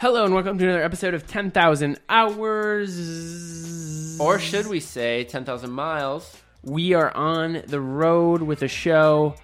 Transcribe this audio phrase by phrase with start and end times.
[0.00, 2.96] Hello and welcome to another episode of 10,000 Hours.
[4.20, 6.36] Or should we say 10,000 miles?
[6.62, 9.34] We are on the road with a show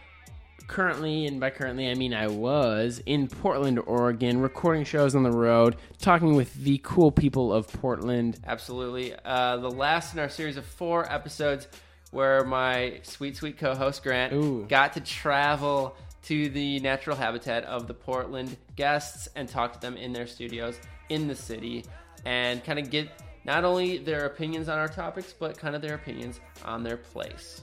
[0.69, 5.33] currently, and by currently I mean I was, in Portland, Oregon, recording shows on the
[5.33, 8.39] road, talking with the cool people of Portland.
[8.47, 9.13] Absolutely.
[9.25, 11.67] Uh, the last in our series of four episodes
[12.13, 14.67] where my sweet, sweet co host Grant Ooh.
[14.69, 19.97] got to travel to the natural habitat of the Portland guests and talk to them
[19.97, 20.77] in their studios
[21.09, 21.85] in the city
[22.25, 23.09] and kind of get
[23.45, 27.61] not only their opinions on our topics, but kind of their opinions on their place.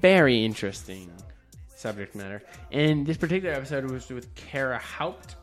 [0.00, 1.10] Very interesting
[1.74, 2.42] subject matter.
[2.70, 5.36] And this particular episode was with Kara Haupt.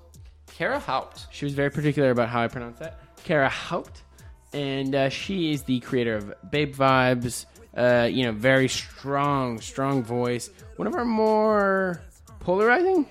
[0.47, 1.27] Kara Haupt.
[1.31, 2.99] She was very particular about how I pronounce that.
[3.23, 4.03] Kara Haupt.
[4.53, 7.45] And uh, she is the creator of Babe Vibes.
[7.77, 10.49] Uh, you know, very strong, strong voice.
[10.77, 12.01] One of our more
[12.39, 13.05] polarizing,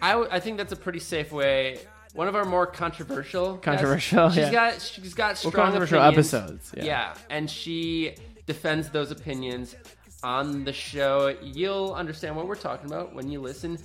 [0.00, 1.80] I, w- I think that's a pretty safe way.
[2.14, 3.56] One of our more controversial.
[3.58, 4.52] Controversial, She's yeah.
[4.52, 6.32] got she's got strong well, controversial opinions.
[6.34, 6.72] episodes.
[6.76, 6.84] Yeah.
[6.84, 8.14] Yeah, and she
[8.46, 9.74] defends those opinions
[10.22, 11.34] on the show.
[11.42, 13.78] You'll understand what we're talking about when you listen.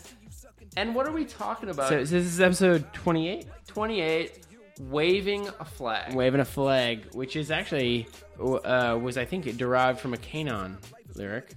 [0.76, 1.90] And what are we talking about?
[1.90, 4.40] So, so this is episode 28, 28,
[4.80, 6.14] waving a flag.
[6.14, 8.08] waving a flag, which is actually
[8.40, 10.78] uh, was I think derived from a K'naan
[11.16, 11.54] lyric,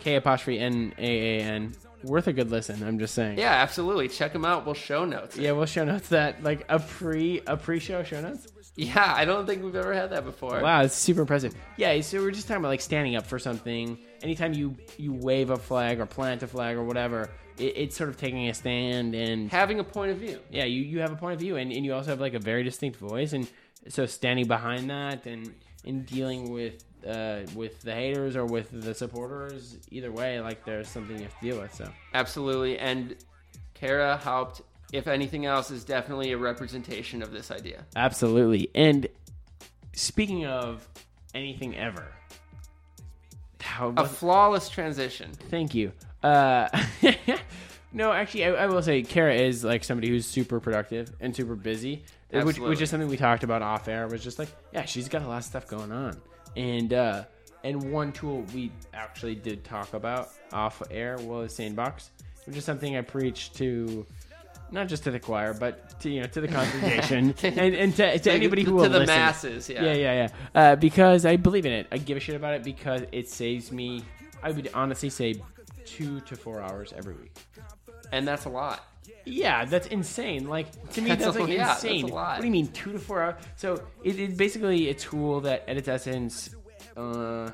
[0.00, 1.74] K apostrophe N A A N.
[2.02, 2.82] Worth a good listen.
[2.82, 3.38] I'm just saying.
[3.38, 4.08] Yeah, absolutely.
[4.08, 4.66] Check them out.
[4.66, 5.38] We'll show notes.
[5.38, 8.48] Yeah, we'll show notes that like a pre a pre show show notes.
[8.76, 10.60] Yeah, I don't think we've ever had that before.
[10.60, 11.54] Wow, it's super impressive.
[11.76, 13.96] Yeah, so we're just talking about like standing up for something.
[14.22, 18.10] Anytime you you wave a flag or plant a flag or whatever, it, it's sort
[18.10, 20.38] of taking a stand and Having a point of view.
[20.50, 22.38] yeah, you, you have a point of view and, and you also have like a
[22.38, 23.48] very distinct voice and
[23.88, 28.94] so standing behind that and in dealing with uh, with the haters or with the
[28.94, 31.74] supporters, either way, like there's something you have to deal with.
[31.74, 32.78] So Absolutely.
[32.78, 33.14] And
[33.74, 37.84] Kara Haupt, if anything else, is definitely a representation of this idea.
[37.94, 38.70] absolutely.
[38.74, 39.06] And
[39.92, 40.88] speaking of
[41.34, 42.06] anything ever,
[43.60, 45.32] how A flawless transition.
[45.50, 45.92] Thank you.
[46.24, 46.68] Uh,
[47.92, 51.54] no, actually, I, I will say Kara is like somebody who's super productive and super
[51.54, 54.08] busy, which, which is something we talked about off air.
[54.08, 56.16] Was just like, yeah, she's got a lot of stuff going on,
[56.56, 57.24] and uh,
[57.62, 62.08] and one tool we actually did talk about off air was SaneBox,
[62.46, 64.06] which is something I preach to.
[64.70, 68.18] Not just to the choir, but to you know to the congregation and, and to,
[68.18, 69.14] to anybody who to will the listen.
[69.14, 69.68] masses.
[69.68, 69.84] Yeah.
[69.84, 70.28] Yeah, yeah, yeah.
[70.54, 71.86] Uh, because I believe in it.
[71.92, 74.02] I give a shit about it because it saves me.
[74.42, 75.36] I would honestly say
[75.84, 77.36] two to four hours every week.
[78.12, 78.84] And that's a lot.
[79.24, 80.48] Yeah, that's insane.
[80.48, 82.08] Like to me, That's that's, like yeah, that's a insane.
[82.08, 82.36] lot.
[82.36, 83.34] What do you mean two to four hours?
[83.56, 86.54] So it, it's basically a tool that, at its essence,
[86.96, 87.50] uh,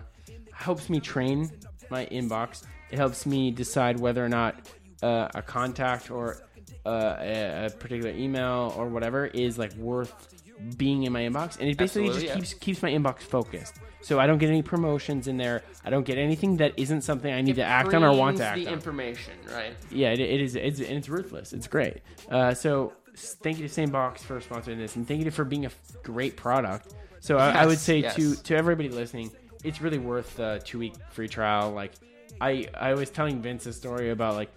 [0.52, 1.50] helps me train
[1.90, 2.64] my inbox.
[2.90, 4.68] It helps me decide whether or not
[5.02, 6.42] uh, a contact or
[6.84, 10.39] uh, a, a particular email or whatever is like worth
[10.76, 12.34] being in my inbox, and it basically Absolutely, just yeah.
[12.34, 13.76] keeps keeps my inbox focused.
[14.02, 15.62] So I don't get any promotions in there.
[15.84, 18.46] I don't get anything that isn't something I need to act on or want to
[18.46, 18.72] act the on.
[18.72, 19.74] information, right?
[19.90, 20.56] Yeah, it, it is.
[20.56, 21.52] It's, and it's ruthless.
[21.52, 21.98] It's great.
[22.30, 25.70] Uh, so thank you to SaneBox for sponsoring this, and thank you for being a
[26.02, 26.94] great product.
[27.20, 28.16] So I, I would say yes.
[28.16, 29.30] to to everybody listening,
[29.62, 31.72] it's really worth the two week free trial.
[31.72, 31.92] Like
[32.40, 34.50] I I was telling Vince a story about like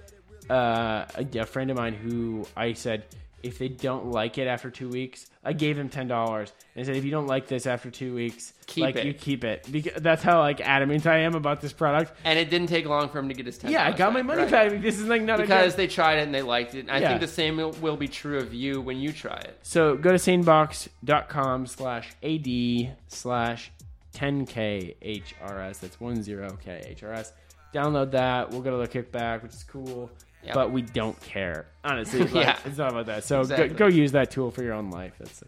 [0.49, 3.03] uh, a, a friend of mine who I said
[3.43, 6.95] if they don't like it after two weeks, I gave him ten dollars and said
[6.95, 9.05] if you don't like this after two weeks, Keep like it.
[9.05, 12.13] you keep it because that's how like adamant I am about this product.
[12.23, 13.69] And it didn't take long for him to get his ten.
[13.71, 14.81] Yeah, I got my money back.
[14.81, 16.79] This is like not because good- they tried it and they liked it.
[16.79, 17.09] And I Yeah.
[17.09, 19.59] think the same will, be true of you when you try it.
[19.61, 23.71] So go to sanebox.com slash AD slash
[24.13, 25.79] 10KHRS.
[25.79, 27.31] That's 10KHRS.
[27.73, 28.49] Download that.
[28.51, 30.09] We'll get a little kickback, which is cool.
[30.45, 30.53] Yep.
[30.55, 31.67] But we don't care.
[31.83, 32.57] Honestly, like, Yeah.
[32.65, 33.23] it's not about that.
[33.23, 33.69] So Exactly.
[33.69, 35.13] go, go use that tool for your own life.
[35.19, 35.43] That's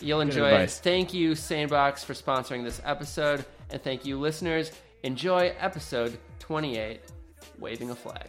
[0.00, 0.78] You'll enjoy advice.
[0.78, 0.82] it.
[0.82, 4.72] Thank you, SaneBox, for sponsoring this episode, and thank you, listeners.
[5.02, 7.00] Enjoy episode twenty-eight,
[7.58, 8.28] waving a flag,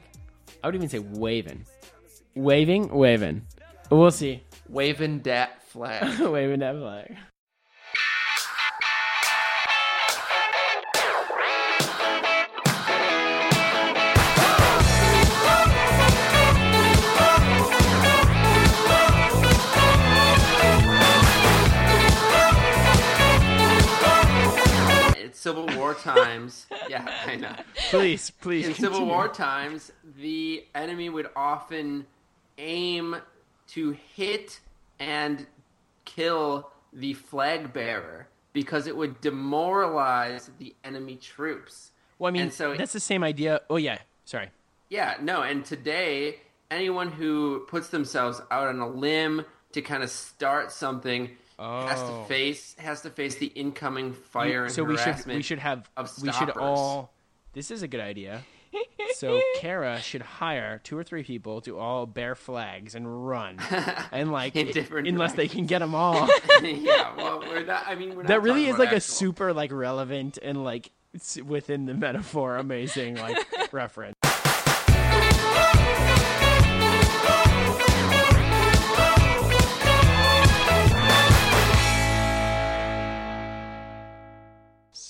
[0.64, 1.66] I would even say waving.
[2.36, 2.90] Waving?
[2.90, 3.46] Waving.
[3.90, 4.44] We'll see.
[4.70, 6.20] waving dat flag.
[6.20, 7.16] waving that flag.
[25.42, 26.68] Civil War times.
[26.88, 27.56] yeah, I know.
[27.90, 28.68] Please, please.
[28.68, 29.06] In Civil.
[29.08, 32.06] War times, the enemy would often
[32.60, 33.16] aim
[33.70, 34.60] to hit
[35.00, 35.48] and
[36.06, 41.92] kill the flag bearer because it would demoralize the enemy troops.
[42.20, 43.62] Well, I mean, And so- that's the same idea.
[43.68, 43.98] Oh, yeah.
[44.26, 44.52] Sorry.
[44.90, 50.10] Yeah, no, and today anyone who puts themselves out on a limb to kind of
[50.12, 51.32] start something
[51.62, 52.24] has to Oh.
[52.28, 55.90] face has to face the incoming fire and so we should we should have
[56.22, 57.14] we should all
[57.54, 58.44] this is a good idea
[59.16, 63.58] so kara should hire two or three people to all bear flags and run
[64.12, 66.28] and like In different unless they can get them all
[66.64, 67.84] yeah, well, we're not.
[67.88, 70.92] I mean, we're not that really is like a super like relevant and like
[71.46, 73.38] within the metaphor amazing like
[73.74, 74.16] reference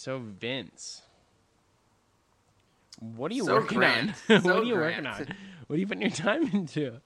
[0.01, 1.01] so vince
[2.99, 4.09] what are you So working Grant.
[4.29, 5.27] on So what are you working on
[5.67, 6.99] what are you putting your time into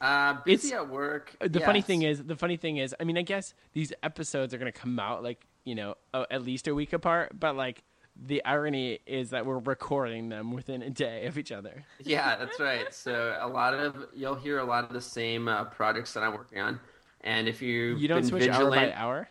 [0.00, 1.34] Uh, busy It's- at work.
[1.40, 4.58] the funny thing is, the funny thing is, I mean, I guess these episodes are
[4.58, 7.82] gonna come out like you know at least a week apart, but like
[8.20, 11.84] the irony is that we're recording them within a day of each other.
[12.00, 12.92] Yeah, that's right.
[12.94, 16.34] So a lot of you'll hear a lot of the same uh, projects that I'm
[16.34, 16.80] working on,
[17.22, 19.28] and if you You don't switch vigilant, hour by hour.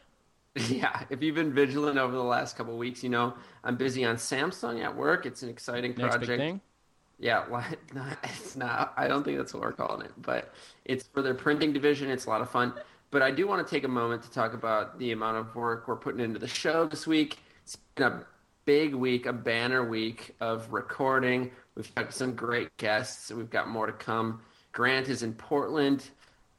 [0.70, 3.34] yeah, if you've been vigilant over the last couple of weeks, you know
[3.64, 5.26] I'm busy on Samsung at work.
[5.26, 6.28] It's an exciting Next project.
[6.28, 6.62] big thing.
[7.20, 8.94] Yeah, well, not, it's not.
[8.98, 10.54] I don't think that's what we're calling it, but
[10.86, 12.10] it's for their printing division.
[12.10, 12.74] It's a lot of fun.
[13.10, 15.88] But I do want to take a moment to talk about the amount of work
[15.88, 17.40] we're putting into the show this week.
[17.64, 18.26] It's been a
[18.66, 21.52] big week, a banner week of recording.
[21.76, 23.32] We've got some great guests.
[23.32, 24.42] We've got more to come.
[24.74, 26.10] Grant is in Portland,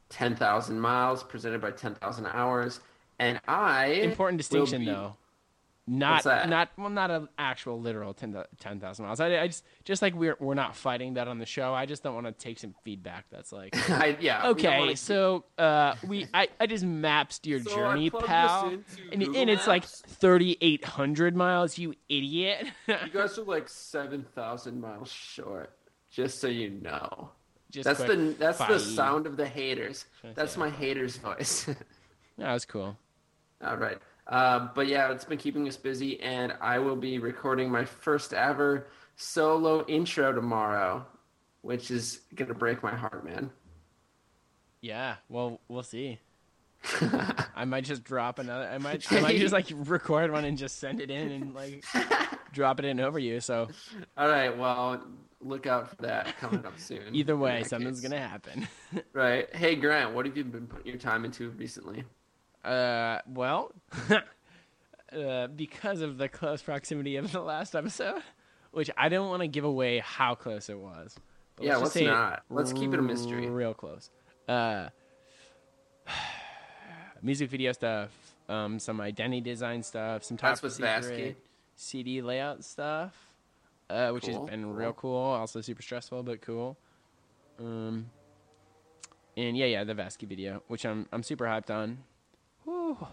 [0.09, 2.81] 10,000 miles, presented by 10,000 hours.
[3.19, 3.87] And I.
[3.87, 5.17] Important distinction, be- though.
[5.91, 9.21] Not What's not well, not an actual literal 10 10,000 miles.
[9.21, 11.73] I, I just just like we're we're not fighting that on the show.
[11.73, 13.25] I just don't want to take some feedback.
[13.31, 14.49] That's like I, yeah.
[14.49, 18.67] okay, wanna- so uh, we I, I just mapped your So journey, plugged pal,
[19.11, 21.79] and, and it's like thirty eight hundred miles.
[21.79, 22.67] You idiot!
[22.87, 25.73] You guys are like seven thousand miles short.
[26.11, 27.31] Just so you know,
[27.71, 28.69] just that's the that's bye.
[28.69, 30.05] the sound of the haters.
[30.21, 31.67] Should That's my haters' voice.
[32.37, 32.97] That was cool.
[33.65, 37.71] All right, uh, but yeah, it's been keeping us busy, and I will be recording
[37.71, 41.05] my first ever solo intro tomorrow,
[41.63, 43.51] which is gonna break my heart, man.
[44.81, 46.21] Yeah, well, we'll see.
[47.57, 48.67] I might just drop another.
[48.67, 49.11] I might.
[49.13, 51.85] I might just like record one and just send it in and like
[52.53, 53.41] drop it in over you.
[53.41, 53.69] So
[54.17, 55.03] All right, well,
[55.41, 57.13] look out for that coming up soon.
[57.13, 58.09] either way, something's case.
[58.09, 58.69] gonna happen.
[59.13, 59.53] Right.
[59.55, 62.05] Hey, Grant, what have you been putting your time into recently?
[62.65, 63.73] Uh, well,
[65.13, 68.23] uh, because of the close proximity of the last episode,
[68.73, 71.17] which I don't want to give away how close it was.
[71.57, 72.43] But Yeah, just let's not.
[72.51, 73.49] Let's keep it a mystery.
[73.49, 74.11] Real close.
[74.49, 74.89] Uh,
[77.23, 78.11] music video stuff,
[78.49, 81.37] um, some identity design stuff, some top secret
[81.77, 83.15] CD layout stuff,
[83.91, 84.73] uh, which Cool, has been cool.
[84.73, 85.17] real cool.
[85.17, 86.77] Also super stressful, but cool.
[87.59, 88.11] Um,
[89.37, 91.99] and yeah, yeah, the Vasky video, which I'm I'm super hyped on.
[92.97, 93.07] Whew.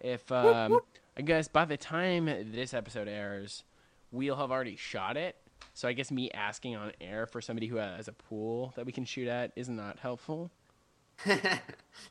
[0.00, 0.78] If um,
[1.16, 3.64] I guess by the time this episode airs,
[4.12, 5.36] we'll have already shot it.
[5.74, 8.92] So I guess me asking on air for somebody who has a pool that we
[8.92, 10.50] can shoot at is not helpful.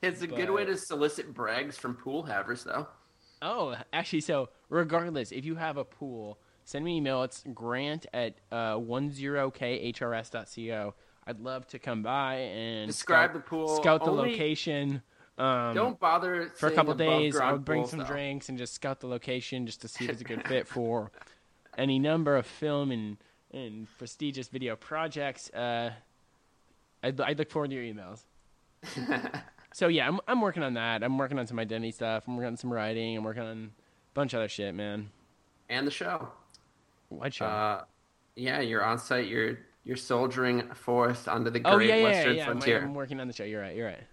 [0.01, 2.87] it's a good way to solicit brags from pool havers, though.
[3.41, 7.23] Oh, actually, so regardless, if you have a pool, send me an email.
[7.23, 10.93] It's grant at uh, 10khrs.co.
[11.27, 13.75] I'd love to come by and Describe scout, the pool.
[13.77, 15.01] scout the Only- location.
[15.37, 17.35] Um, Don't bother for a couple days.
[17.37, 20.23] I'll bring some drinks and just scout the location just to see if it's a
[20.23, 21.11] good fit for
[21.77, 23.17] any number of film and
[23.51, 25.49] and prestigious video projects.
[25.49, 25.91] Uh,
[27.03, 28.21] I I look forward to your emails.
[29.73, 31.03] so yeah, I'm I'm working on that.
[31.03, 32.23] I'm working on some identity stuff.
[32.27, 33.17] I'm working on some writing.
[33.17, 35.09] I'm working on a bunch of other shit, man.
[35.69, 36.29] and the show.
[37.09, 37.45] What show?
[37.45, 37.83] Uh,
[38.35, 39.27] yeah, you're on site.
[39.27, 42.03] You're you're soldiering forth onto the oh great yeah, yeah, yeah.
[42.03, 42.41] western yeah.
[42.41, 42.81] I'm, frontier.
[42.83, 43.43] I'm working on the show.
[43.43, 43.75] You're right.
[43.75, 44.03] You're right.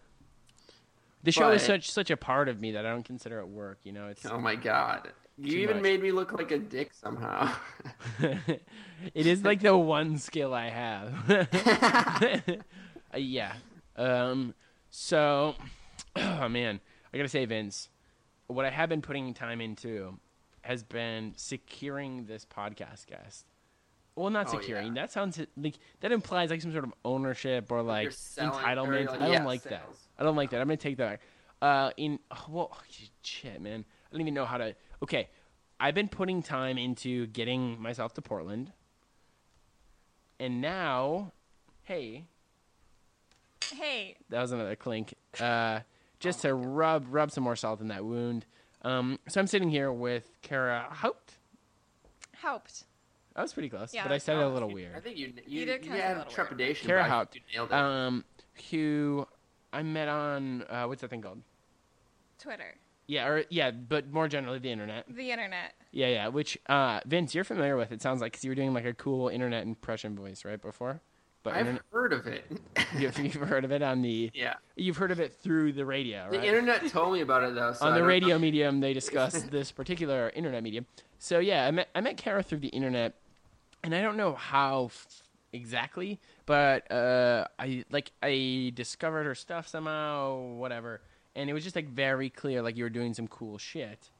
[1.24, 3.78] The show is such such a part of me that I don't consider it work.
[3.84, 5.82] You know, it's Oh my god, you even much.
[5.82, 7.52] made me look like a dick somehow.
[8.20, 12.58] it is like the one skill I have.
[13.16, 13.52] Yeah.
[13.96, 14.54] Um.
[14.90, 15.54] So,
[16.16, 16.80] oh man,
[17.12, 17.88] I gotta say, Vince,
[18.46, 20.18] what I have been putting time into
[20.62, 23.44] has been securing this podcast guest.
[24.14, 24.88] Well, not Oh, securing.
[24.88, 25.02] yeah.
[25.02, 29.06] That sounds like that implies like some sort of ownership or like You're or, entitlement.
[29.06, 29.88] like, I don't yeah, like that.
[30.22, 30.26] Sales.
[30.26, 30.60] I don't like that.
[30.60, 31.20] I'm gonna take that back.
[31.60, 32.78] Uh, in oh, well,
[33.22, 33.84] shit, man.
[33.88, 34.74] I don't even know how to.
[35.02, 35.28] Okay,
[35.78, 38.72] I've been putting time into getting myself to Portland,
[40.40, 41.32] and now,
[41.84, 42.24] hey,
[43.74, 45.14] Hey, that was another clink.
[45.40, 45.80] Uh,
[46.20, 48.44] just to rub rub some more salt in that wound.
[48.82, 51.34] Um, so I'm sitting here with Kara Haupt.
[52.32, 52.84] helped.
[53.34, 54.94] That was pretty close, Yeah, but I said it a little weird.
[54.94, 56.30] I think you you, You you kinda had a little weird.
[56.34, 56.86] trepidation.
[56.86, 57.74] Kara but I think Haupt, you nailed it.
[57.74, 58.24] um,
[58.70, 59.26] who
[59.72, 61.40] I met on uh, what's that thing called?
[62.38, 62.74] Twitter,
[63.06, 65.04] Yeah, or yeah, but more generally the internet.
[65.08, 65.74] the internet.
[65.92, 66.28] Yeah, yeah.
[66.28, 67.92] Which uh, Vince, you're familiar with?
[67.92, 71.00] It sounds like because you were doing like a cool internet impression voice right before.
[71.44, 72.44] But I've internet, heard of it.
[72.98, 74.30] you've, you've heard of it on the.
[74.34, 74.54] yeah.
[74.76, 77.72] You've heard of it through the radio, The internet told me about it though.
[77.72, 78.38] So on I the radio know.
[78.40, 80.86] medium, they discussed this particular internet medium.
[81.18, 83.14] So yeah, I met I met Kara through the internet,
[83.84, 89.68] and I don't know how f- exactly, but uh, I like I discovered her stuff
[89.68, 91.00] somehow, whatever,
[91.36, 94.10] and it was just like very clear, like you were doing some cool shit.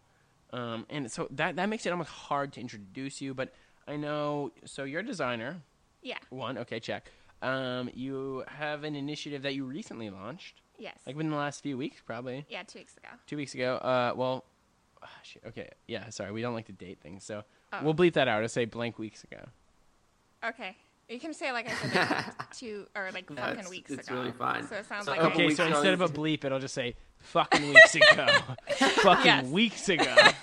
[0.53, 3.53] Um, and so that that makes it almost hard to introduce you, but
[3.89, 4.53] I know.
[4.65, 5.63] So you're a designer.
[6.03, 6.19] Yeah.
[6.31, 7.11] One, okay, check.
[7.43, 10.97] Um, you have an initiative that you recently launched, Yes.
[11.07, 13.09] like within the last few weeks, probably yeah, two weeks ago.
[13.27, 13.77] two weeks ago.
[13.77, 14.45] Uh, well,
[15.03, 17.79] ah, shit, okay, yeah, sorry, we don't like to date things, so Oh.
[17.83, 18.43] we'll bleep that out.
[18.43, 19.41] I'll say blank weeks ago.
[20.45, 20.77] Okay.
[21.09, 24.09] You can say like I said it two or like Yeah, fucking it's- weeks it's
[24.09, 24.19] ago.
[24.19, 24.67] really fine.
[24.67, 26.59] So it sounds So like a I- couple Okay, so instead of a bleep, it'll
[26.61, 28.27] just say fucking weeks ago.
[29.03, 30.15] fucking weeks ago.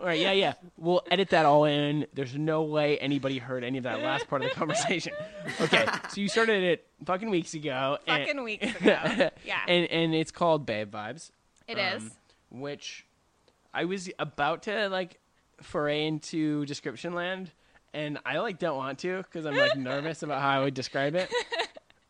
[0.00, 0.54] all right, yeah, yeah.
[0.78, 2.06] We'll edit that all in.
[2.14, 5.12] There's no way anybody heard any of that last part of the conversation.
[5.60, 7.98] Okay, so you started it fucking weeks ago.
[8.06, 9.30] and- fucking weeks ago.
[9.44, 9.60] Yeah.
[9.68, 11.30] and and it's called Babe Vibes.
[11.68, 12.10] It um, is.
[12.50, 13.04] which
[13.74, 15.18] I was about to like
[15.60, 17.50] foray into description land,
[17.94, 21.14] and I like don't want to because I'm like nervous about how I would describe
[21.14, 21.30] it.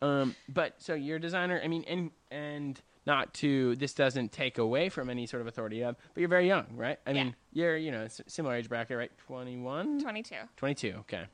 [0.03, 1.61] Um, but so you're a designer.
[1.63, 5.75] I mean, and and not to this doesn't take away from any sort of authority
[5.75, 6.97] you have, but you're very young, right?
[7.05, 7.23] I Yeah.
[7.25, 9.11] mean, you're you know similar age bracket, right?
[9.27, 10.35] 21, 22.
[10.57, 10.95] 22.
[11.01, 11.25] Okay,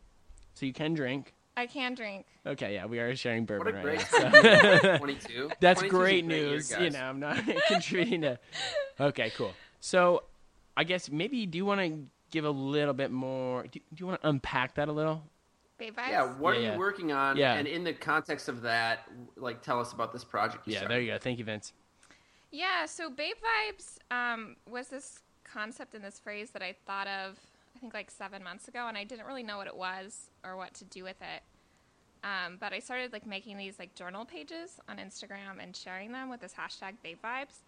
[0.53, 1.33] so you can drink.
[1.55, 2.25] I can drink.
[2.45, 4.79] Okay, yeah, we are sharing What a bourbon right great now.
[4.81, 5.49] so- 22.
[5.61, 6.71] That's 22 is a great year, news.
[6.77, 7.39] you know, I'm not
[7.69, 8.37] contributing to.
[8.99, 9.53] Okay, cool.
[9.79, 10.23] So,
[10.75, 13.63] I guess maybe do you want to give a little bit more?
[13.63, 15.23] Do, do you want to unpack that a little?
[15.77, 15.93] Babe.
[15.97, 16.73] Yeah, what Yeah, are yeah.
[16.73, 17.37] you working on?
[17.37, 17.53] Yeah.
[17.53, 20.65] And in the context of that, like, tell us about this project.
[20.67, 20.93] You Yeah, started.
[20.95, 21.17] there you go.
[21.19, 21.73] Thank you, Vince.
[22.51, 27.37] Yeah, so Babe Vibes um, was this concept and this phrase that I thought of,
[27.75, 30.57] I think like seven months ago, and I didn't really know what it was or
[30.57, 31.43] what to do with it.
[32.23, 36.29] Um, but I started like making these like journal pages on Instagram and sharing them
[36.29, 37.59] with this hashtag Babe Vibes.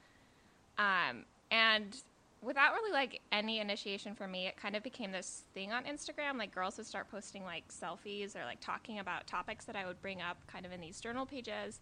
[0.80, 1.96] Um, and
[2.42, 6.38] without really like any initiation for me, it kind of became this thing on Instagram.
[6.38, 10.02] Like girls would start posting like selfies or like talking about topics that I would
[10.02, 11.82] bring up kind of in these journal pages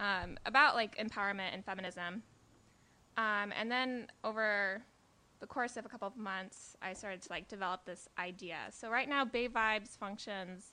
[0.00, 2.22] um, about like empowerment and feminism.
[3.16, 4.82] Um, and then over
[5.40, 8.56] the course of a couple of months, I started to like develop this idea.
[8.70, 10.72] So right now, Babe Vibes functions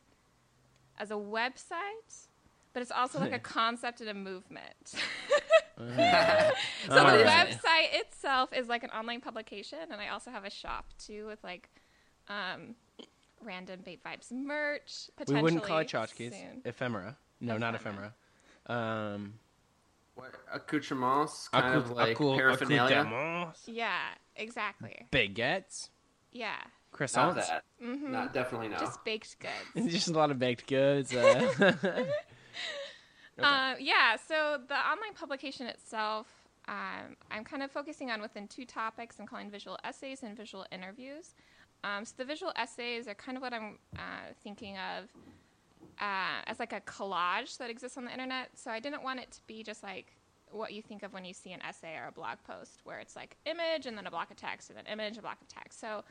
[0.97, 2.27] as a website,
[2.73, 4.95] but it's also like a concept and a movement.
[6.85, 10.49] so the Somebody- website itself is like an online publication, and I also have a
[10.49, 11.69] shop too with like
[12.27, 12.75] um,
[13.43, 15.09] random Babe Vibes merch.
[15.27, 16.33] We wouldn't call it tchotchkes.
[16.33, 16.61] soon.
[16.65, 17.17] Ephemera.
[17.39, 18.13] No, not ephemera.
[18.67, 19.13] Ephemera.
[19.15, 19.33] Um,
[20.15, 22.99] What, accoutrements, kind of like accou- paraphernalia.
[23.01, 23.97] accoutrements, Yeah,
[24.35, 25.07] exactly.
[25.11, 25.89] baguettes,
[26.31, 26.55] Yeah,
[26.93, 27.35] Not croissants.
[27.47, 27.63] that.
[27.81, 28.77] hmm Not definitely no.
[28.77, 29.91] just baked goods.
[29.93, 31.13] Just a lot of baked goods.
[31.15, 31.73] Uh,
[33.43, 33.53] Okay.
[33.53, 36.27] Uh, yeah, so the online publication itself,
[36.67, 39.19] um, I'm kind of focusing on within two topics.
[39.19, 41.33] I'm calling visual essays and visual interviews.
[41.83, 45.09] Um, so the visual essays are kind of what I'm uh, thinking of
[45.99, 48.49] uh, as like a collage that exists on the internet.
[48.55, 50.15] So I didn't want it to be just like
[50.51, 53.15] what you think of when you see an essay or a blog post, where it's
[53.15, 55.79] like image and then a block of text and then image, a block of text.
[55.79, 56.03] So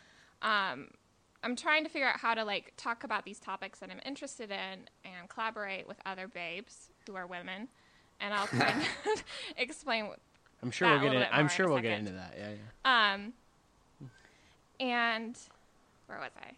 [0.42, 0.88] um,
[1.44, 4.50] I'm trying to figure out how to like talk about these topics that I'm interested
[4.50, 7.68] in and collaborate with other babes who are women,
[8.20, 8.84] and I'll try and
[9.56, 10.10] explain.
[10.62, 12.34] I'm sure that we'll get in, I'm sure in we'll get into that.
[12.38, 12.50] Yeah,
[12.84, 13.12] yeah.
[13.14, 13.32] Um,
[14.78, 15.38] and
[16.06, 16.52] where was I?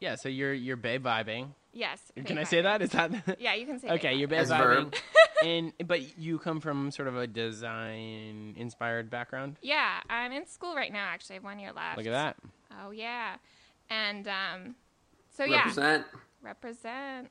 [0.00, 0.14] Yeah.
[0.16, 1.48] So you're you're babe vibing.
[1.72, 2.00] Yes.
[2.14, 2.82] Can babe I say that?
[2.82, 3.36] Is that?
[3.40, 3.88] Yeah, you can say.
[3.88, 4.30] Okay, babe you're vibing.
[4.30, 4.94] babe As vibing,
[5.44, 9.56] and but you come from sort of a design inspired background.
[9.62, 11.06] Yeah, I'm in school right now.
[11.06, 11.96] Actually, I have one year left.
[11.98, 12.36] Look at that.
[12.82, 13.36] Oh yeah,
[13.90, 14.74] and um,
[15.36, 16.06] so yeah, Represent.
[16.42, 17.30] represent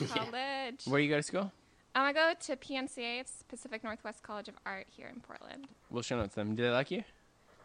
[0.00, 0.06] Yeah.
[0.08, 0.84] college.
[0.84, 1.52] Where you go to school?
[1.94, 3.20] Um, I go to PNCA.
[3.20, 5.66] It's Pacific Northwest College of Art here in Portland.
[5.90, 6.54] We'll show notes to them.
[6.54, 7.02] Do they like you?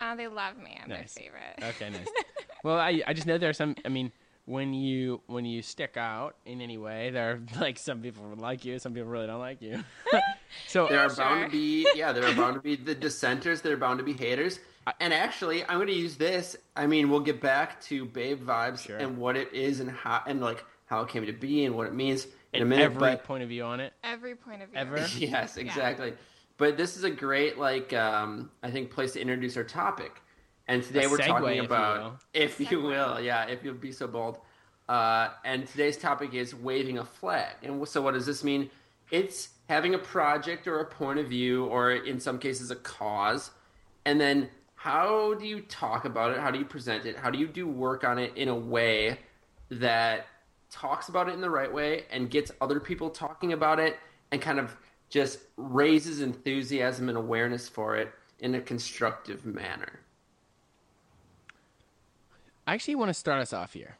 [0.01, 0.77] Uh, they love me.
[0.82, 1.13] I'm Nice.
[1.13, 1.75] their favorite.
[1.75, 2.08] Okay, nice.
[2.63, 3.75] well, I I just know there are some.
[3.86, 4.12] I mean,
[4.46, 8.65] when you when you stick out in any way, there are like some people like
[8.65, 9.84] you, some people really don't like you.
[10.67, 11.24] so There are Sure.
[11.24, 13.62] bound to be, yeah, there are bound to be the dissenters.
[13.62, 14.60] There are bound to be haters.
[15.00, 16.55] And actually, I'm going to use this.
[16.75, 18.98] I mean, we'll get back to Babe Vibes Sure.
[18.98, 21.88] and what it is and how and like how it came to be and what
[21.88, 22.84] it means in a minute.
[22.84, 23.94] every but point of view on it.
[24.04, 24.80] Every point of view.
[24.80, 24.98] Ever?
[25.18, 26.13] yes, exactly.
[26.58, 30.22] But this is a great like um, I think place to introduce our topic.
[30.68, 32.20] And today A we're segue, talking if you about will.
[32.34, 34.39] if you will, yeah, if you'll be so bold.
[34.88, 37.56] Uh, and today's topic is waving a flag.
[37.63, 38.70] And so what does this mean?
[39.12, 43.51] It's having a project or a point of view, or in some cases, a cause,
[44.06, 46.39] and then how do you talk about it?
[46.39, 47.18] How do you present it?
[47.18, 49.20] How do you do work on it in a way
[49.70, 50.27] that
[50.70, 53.98] talks about it in the right way and gets other people talking about it
[54.32, 54.76] and kind of
[55.10, 60.00] just raises enthusiasm and awareness for it in a constructive manner?
[62.68, 63.98] I actually want to start us off here.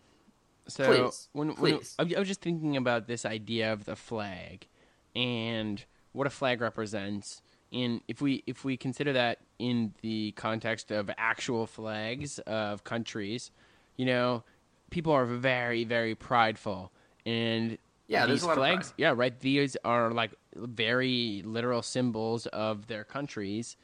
[0.68, 1.96] So Please, when, when please.
[2.00, 4.68] I I was just thinking about this idea of the flag
[5.16, 10.90] and what a flag represents, and if we if we consider that in the context
[10.92, 13.52] of actual flags of countries,
[13.96, 14.44] you know,
[14.90, 16.92] people are very very prideful,
[17.26, 17.78] and
[18.08, 19.38] Yeah, these a lot of flags, yeah, right.
[19.40, 23.78] These are like very literal symbols of their countries,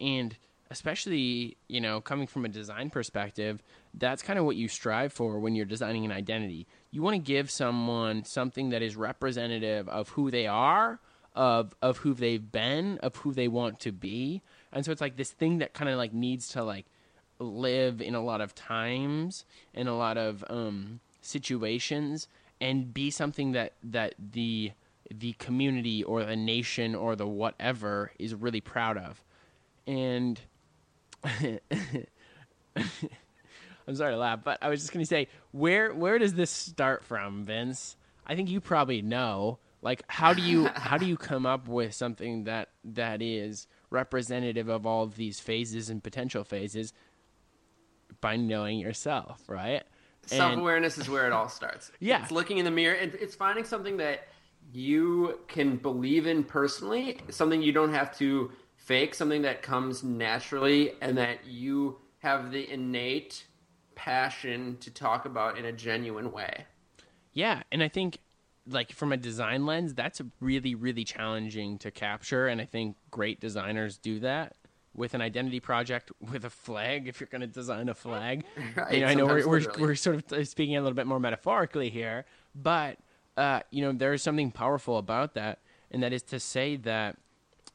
[0.00, 0.36] and
[0.70, 3.62] especially you know coming from a design perspective
[3.94, 6.66] that's kind of what you strive for when you're designing an identity.
[6.90, 10.98] You want to give someone something that is representative of who they are
[11.34, 14.42] of of who they've been of who they want to be.
[14.72, 16.86] And so it's like this thing that kind of like needs to like
[17.42, 19.44] live in a lot of times
[19.74, 22.28] in a lot of um situations
[22.60, 24.72] and be something that that the
[25.10, 29.22] the community or the nation or the whatever is really proud of
[29.86, 30.40] and
[33.86, 36.50] I'm sorry to laugh, but I was just going to say, where where does this
[36.50, 37.96] start from, Vince?
[38.26, 39.58] I think you probably know.
[39.82, 44.68] Like, how do you how do you come up with something that that is representative
[44.68, 46.92] of all of these phases and potential phases
[48.22, 49.82] by knowing yourself, right?
[50.24, 51.92] Self awareness is where it all starts.
[52.00, 52.22] Yeah.
[52.22, 54.28] It's looking in the mirror and it's finding something that
[54.72, 60.92] you can believe in personally, something you don't have to fake, something that comes naturally
[61.02, 63.44] and that you have the innate
[63.94, 66.64] passion to talk about in a genuine way.
[67.32, 68.18] Yeah, and I think
[68.66, 73.40] like from a design lens, that's really really challenging to capture, and I think great
[73.40, 74.54] designers do that
[74.94, 77.08] with an identity project with a flag.
[77.08, 78.44] If you're going to design a flag,
[78.76, 81.20] Right, you know, I know we're we're, we're sort of speaking a little bit more
[81.20, 82.24] metaphorically here,
[82.54, 82.98] but
[83.36, 87.16] uh, you know, there is something powerful about that, and that is to say that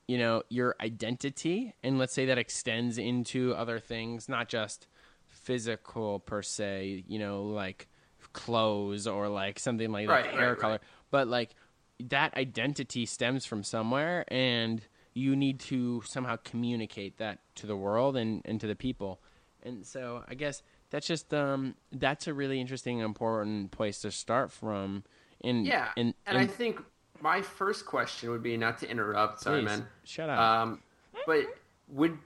[0.08, 4.88] you know your identity, and let's say that extends into other things, not just
[5.25, 7.03] physical per se.
[7.08, 7.88] You know, like
[8.34, 11.56] clothes or like something like Right, that, right, hair color, but like
[11.99, 14.82] that identity stems from somewhere, and
[15.17, 19.19] you need to somehow communicate that to the world and, and to the people.
[19.63, 24.51] And so I guess that's just um that's a really interesting important place to start
[24.51, 25.03] from.
[25.41, 25.89] In Yeah.
[25.95, 26.82] in, and in- I think
[27.21, 29.88] my first question would be not to interrupt, sorry Please, man.
[30.03, 30.39] shut up.
[30.39, 30.82] Um,
[31.25, 31.45] but
[31.89, 32.17] would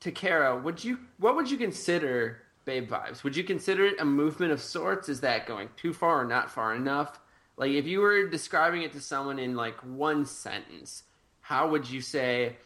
[0.00, 3.24] Takara, would you what would you consider Babe Vibes?
[3.24, 5.08] Would you consider it a movement of sorts?
[5.08, 7.20] Is that going too far or not far enough?
[7.56, 11.04] Like if you were describing it to someone in like one sentence,
[11.44, 12.56] how would you say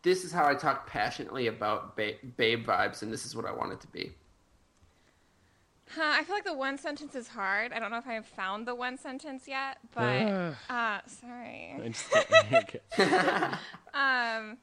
[0.00, 3.52] this is how I talk passionately about ba- Babe Vibes and this is what I
[3.52, 4.12] want it to be?
[5.90, 7.74] Huh, I feel like the one sentence is hard.
[7.74, 10.54] I don't know if I've found the one sentence yet, but Ugh.
[10.70, 11.74] uh, sorry.
[11.74, 12.54] I'm just kidding.
[12.62, 12.80] Okay.
[13.94, 14.56] Um,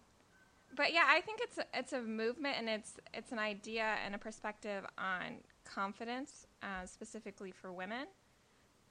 [0.75, 4.15] but yeah, I think it's a, it's a movement and it's it's an idea and
[4.15, 8.08] a perspective on confidence, uh, specifically for women.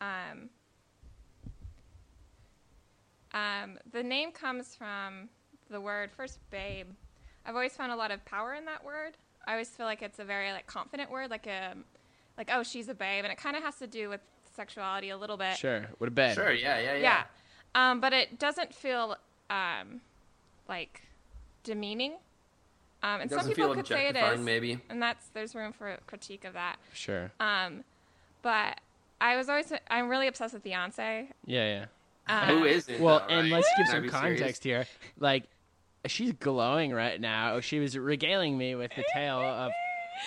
[0.00, 0.50] Um,
[3.38, 5.28] um, the name comes from
[5.70, 6.86] the word first, babe.
[7.46, 9.16] I've always found a lot of power in that word.
[9.46, 11.74] I always feel like it's a very like confident word, like a
[12.36, 14.20] like oh she's a babe, and it kind of has to do with
[14.54, 15.56] sexuality a little bit.
[15.56, 15.86] Sure.
[15.98, 16.34] What a bed.
[16.34, 17.00] Sure, yeah, yeah, yeah.
[17.00, 17.22] Yeah.
[17.74, 19.16] Um, but it doesn't feel
[19.50, 20.00] um,
[20.68, 21.02] like
[21.62, 22.14] demeaning.
[23.02, 24.80] Um, and It some people feel could say it is, maybe.
[24.90, 26.76] and that's there's room for critique of that.
[26.92, 27.30] Sure.
[27.38, 27.84] Um,
[28.42, 28.80] but
[29.20, 31.28] I was always I'm really obsessed with Beyonce.
[31.46, 31.84] Yeah, yeah.
[32.28, 33.00] Uh, Who isn't?
[33.00, 34.38] Well, though, and let's give Can some be serious?
[34.40, 34.86] context here.
[35.18, 35.44] Like,
[36.06, 37.60] she's glowing right now.
[37.60, 39.72] She was regaling me with the tale of,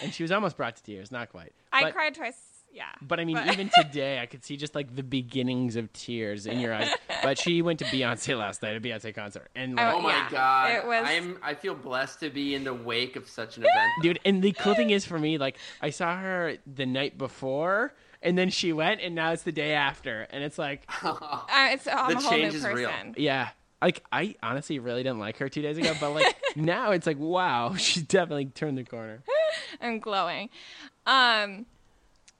[0.02, 1.12] and she was almost brought to tears.
[1.12, 1.54] Not quite.
[1.72, 2.36] I But- cried twice.
[2.74, 2.86] Yeah.
[3.02, 6.46] But I mean, But- even today, I could see just like the beginnings of tears
[6.48, 6.90] in your eyes.
[7.22, 10.10] But she went to Beyonce last night, a Beyonce concert, and like, Oh, Oh my
[10.12, 10.72] Yeah, god!
[10.72, 13.90] it was- I'm I feel blessed to be in the wake of such an event.
[14.02, 14.20] dude.
[14.24, 18.38] And the cool thing is for me, like, I saw her the night before, and
[18.38, 21.40] then she went, and now it's the day after, and it's like, Uh,
[21.72, 22.76] it's I'm The a whole change new is person.
[22.78, 22.92] real.
[23.18, 23.50] yeah.
[23.82, 27.18] Like I honestly really didn't like her two days ago, but like now it's like
[27.18, 29.24] wow, she definitely turned the corner.
[29.82, 30.50] I'm glowing.
[31.08, 31.66] Um,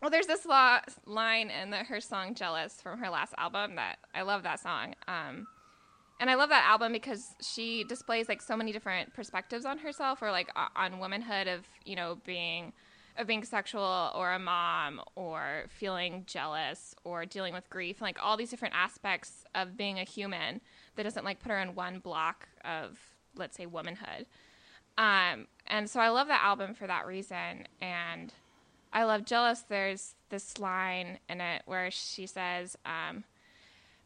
[0.02, 3.98] well, there's this lo- line in the, her song "Jealous" from her last album that
[4.14, 4.94] I love that song.
[5.08, 5.48] Um,
[6.20, 10.22] and I love that album because she displays like so many different perspectives on herself,
[10.22, 12.72] or like on womanhood of you know being
[13.18, 18.38] of being sexual or a mom or feeling jealous or dealing with grief, like all
[18.38, 20.62] these different aspects of being a human.
[20.96, 22.98] that doesn't like put her in one block of
[23.36, 24.26] let's say womanhood.
[24.98, 27.68] Um, and so I love that album for that reason.
[27.82, 28.34] And
[28.94, 29.62] I love Jealous.
[29.62, 33.24] There's this line in it where she says, um,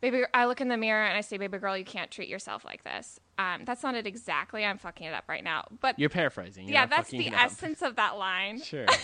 [0.01, 2.63] baby, I look in the mirror and I say, baby girl, you can't treat yourself
[2.63, 3.19] like this.
[3.37, 4.63] Um, that's not it exactly.
[4.63, 5.65] I'm fucking it up right now.
[5.81, 6.65] But You're paraphrasing.
[6.67, 8.61] You're yeah, that's the essence of that line.
[8.61, 8.85] Sure.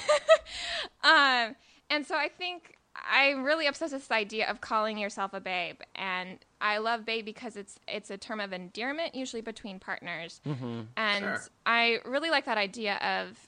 [1.03, 1.55] Um,
[1.89, 5.77] and so I think I'm really obsessed with this idea of calling yourself a babe,
[5.95, 10.81] and I love babe because it's it's a term of endearment, usually between partners, Mm-hmm.
[10.97, 11.41] and Sure.
[11.65, 13.47] I really like that idea of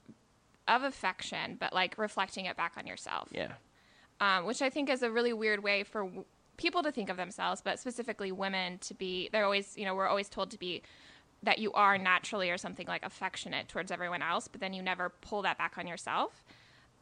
[0.67, 3.51] of affection, but like reflecting it back on yourself, yeah.
[4.21, 6.25] um, which I think is a really weird way for w-
[6.57, 9.29] people to think of themselves, but specifically women to be.
[9.31, 10.81] They're always, you know, we're always told to be
[11.41, 15.09] that you are naturally or something like affectionate towards everyone else, but then you never
[15.21, 16.43] pull that back on yourself.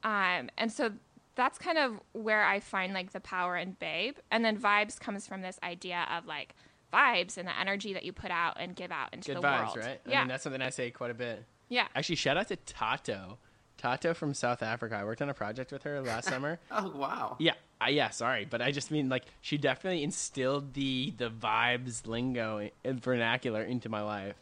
[0.03, 0.91] Um, and so
[1.35, 4.15] that's kind of where I find like the power in Babe.
[4.31, 6.55] And then Vibes comes from this idea of like
[6.91, 9.65] vibes and the energy that you put out and give out into Good the vibes,
[9.75, 9.77] world.
[9.77, 10.01] right?
[10.05, 10.19] I Yeah.
[10.21, 11.45] mean, that's something I say quite a bit.
[11.69, 11.87] yeah.
[11.95, 13.37] Actually, shout out to Tato.
[13.81, 14.95] Tato from South Africa.
[14.95, 16.59] I worked on a project with her last summer.
[16.69, 17.35] Oh wow.
[17.39, 18.09] Yeah, I, yeah.
[18.09, 23.63] Sorry, but I just mean like she definitely instilled the the vibes lingo and vernacular
[23.63, 24.35] into my life.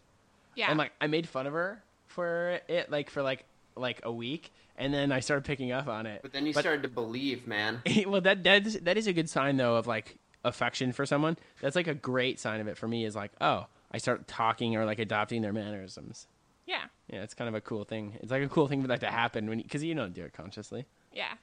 [0.55, 0.69] Yeah.
[0.69, 4.51] And like I made fun of her for it, like for like like a week,
[4.77, 6.21] and then I started picking up on it.
[6.21, 7.81] But then you started to believe, man.
[8.07, 11.37] well, that that is, that is a good sign though of like affection for someone.
[11.61, 13.05] That's like a great sign of it for me.
[13.05, 16.27] Is like oh, I start talking or like adopting their mannerisms.
[16.69, 16.85] Yeah.
[17.11, 18.17] Yeah, it's kind of a cool thing.
[18.21, 20.33] It's like a cool thing for that to happen when because you, don't do it
[20.33, 20.85] consciously.
[21.11, 21.33] Yeah.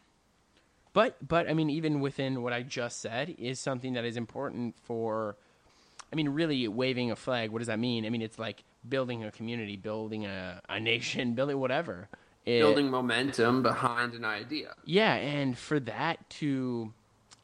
[0.93, 4.77] But but I mean, even within what I just said is something that is important
[4.85, 5.37] for.
[6.13, 7.51] I mean, really, waving a flag.
[7.51, 8.07] What does that mean?
[8.07, 12.09] I mean, it's like building a community, building a, a nation, building whatever.
[12.45, 14.75] It- Building momentum behind an idea.
[14.85, 16.93] yeah, and for that to,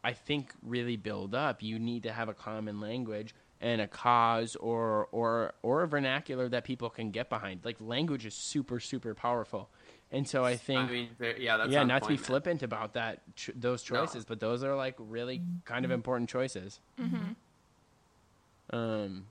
[0.05, 4.57] I think, really build up, you need to have a common language and a cause
[4.57, 7.61] or or or a vernacular that people can get behind.
[7.65, 9.71] Like language is super super powerful,
[10.11, 12.23] and so I think I mean, yeah, that's yeah, on not to be man.
[12.25, 14.01] flippant about that ch- those No.
[14.01, 16.81] choices, but those are like really kind of important choices.
[18.71, 19.27] Um,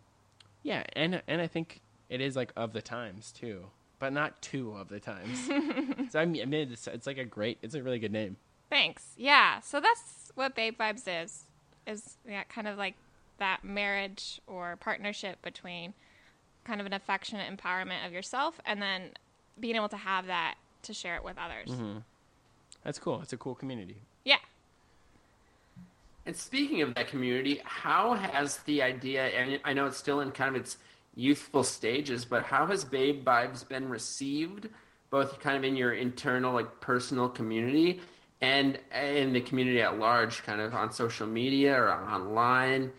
[0.63, 3.65] yeah, and and I think it is like of the times too,
[3.99, 5.45] but not two of the times.
[6.11, 8.37] so I mean, I mean, it's, it's like a great, it's a really good name.
[8.69, 9.13] Thanks.
[9.17, 9.59] Yeah.
[9.59, 11.45] So that's what Babe Vibes is.
[11.87, 12.95] Is yeah, kind of like
[13.41, 15.93] that marriage or partnership between
[16.63, 19.09] kind of an affectionate empowerment of yourself and then
[19.59, 21.69] being able to have that to share it with others.
[21.69, 21.97] Mm-hmm.
[22.83, 23.19] That's cool.
[23.21, 23.97] It's a cool community.
[24.23, 24.37] Yeah.
[26.25, 30.31] And speaking of that community, how has the idea, and I know it's still in
[30.31, 30.77] kind of its
[31.15, 34.69] youthful stages, but how has Babe Vibes been received,
[35.09, 38.01] both kind of in your internal, like personal community
[38.39, 42.91] and in the community at large, kind of on social media or online?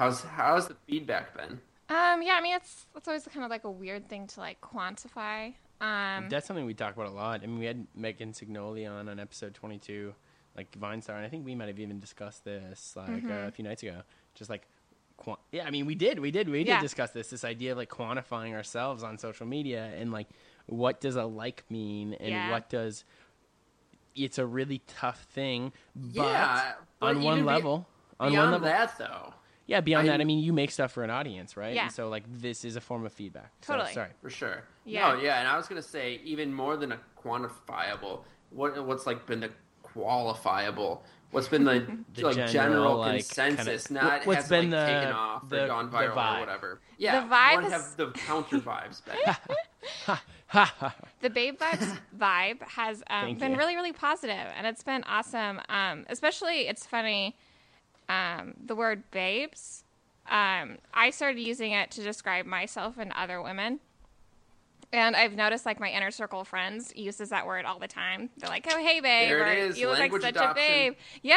[0.00, 1.60] How's how's the feedback been?
[1.90, 4.58] Um, yeah, I mean it's it's always kind of like a weird thing to like
[4.62, 5.52] quantify.
[5.82, 7.42] Um, That's something we talk about a lot.
[7.42, 10.14] I mean, we had Meagan Cignoli on on episode 22,
[10.56, 13.30] like Vine Star, and I think we might have even discussed this like Mm-hmm.
[13.30, 14.00] uh, a few nights ago.
[14.34, 14.62] Just like,
[15.18, 16.80] quan- yeah, I mean, we did, we did, we did Yeah.
[16.80, 17.28] discuss this.
[17.28, 20.28] This idea of like quantifying ourselves on social media and like
[20.64, 22.50] what does a like mean and Yeah.
[22.52, 23.04] what does.
[24.14, 27.86] It's a really tough thing, but yeah, but on one even be- level,
[28.18, 29.34] on beyond one level, that though,
[29.70, 29.80] yeah.
[29.80, 31.74] Beyond I- that, I mean, you make stuff for an audience, right?
[31.74, 31.84] Yeah.
[31.84, 33.50] And so like this is a form of feedback.
[33.62, 33.92] So, Totally.
[33.94, 34.10] sorry.
[34.20, 34.64] for sure.
[34.84, 35.12] Yeah.
[35.12, 38.24] No, yeah, and I was gonna say even more than a quantifiable.
[38.50, 39.50] What what's like been the
[39.84, 41.00] qualifiable?
[41.30, 43.86] What's been the, The like general, general, like, consensus?
[43.86, 46.36] kinda- not what's has been like, the- taken off the- or gone the viral vibe?
[46.36, 46.80] or whatever.
[46.98, 49.02] Yeah, The vibe what is- have the counter vibes
[51.20, 53.56] the Babe Vibes vibe has um, been you.
[53.58, 55.60] really, really positive, and it's been awesome.
[55.68, 57.36] Um, especially, it's funny,
[58.10, 59.84] um, the word babes.
[60.28, 63.80] Um, I started using it to describe myself and other women.
[64.92, 68.28] And I've noticed, like, my inner circle of friends uses that word all the time.
[68.38, 70.50] They're like, "Oh, hey, babe," There or it is, "You look like such adoption.
[70.50, 71.36] a babe." Yeah,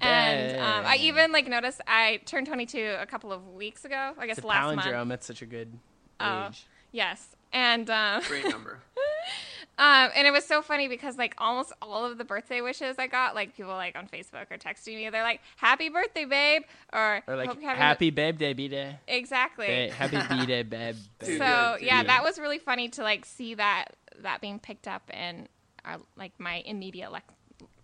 [0.00, 4.14] and um, I even like noticed I turned 22 a couple of weeks ago.
[4.18, 4.80] I guess It's a last month.
[4.86, 5.08] palindrome.
[5.10, 5.78] That's such a good
[6.18, 6.48] Oh.
[6.48, 6.66] age.
[6.90, 8.80] Yes, and um, Great number.
[9.78, 13.06] um, and it was so funny because like almost all of the birthday wishes I
[13.06, 17.22] got, like people like on Facebook or texting me, they're like, "Happy birthday, babe," or,
[17.26, 18.96] Or like "Hope you're happy babe day, b day.
[19.08, 19.66] Exactly.
[19.66, 20.96] Ba- happy b day, babe.
[21.20, 21.38] so Too babe.
[21.38, 23.86] good, too yeah, that was really funny to like see that
[24.20, 25.48] that being picked up in
[25.84, 27.32] our, like my immediate lex-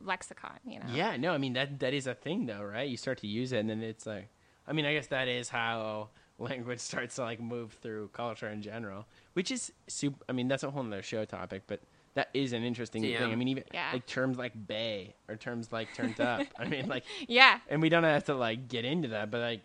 [0.05, 0.59] lexicon.
[0.65, 0.87] You know.
[0.93, 2.89] Yeah, no, I mean that that is a thing though, right?
[2.89, 4.29] You start to use it, and then it's like,
[4.67, 8.63] I mean, I guess that is how language starts to like move through culture in
[8.63, 9.07] general,
[9.39, 10.19] which is super.
[10.29, 11.79] I mean, that's a whole other show topic, but
[12.15, 13.17] that is an interesting thing.
[13.23, 13.91] I mean, even Yeah.
[13.93, 17.61] like terms like "bay" or terms like "turned up." I mean, like, Yeah.
[17.69, 19.61] and we don't have to like get into that, but like,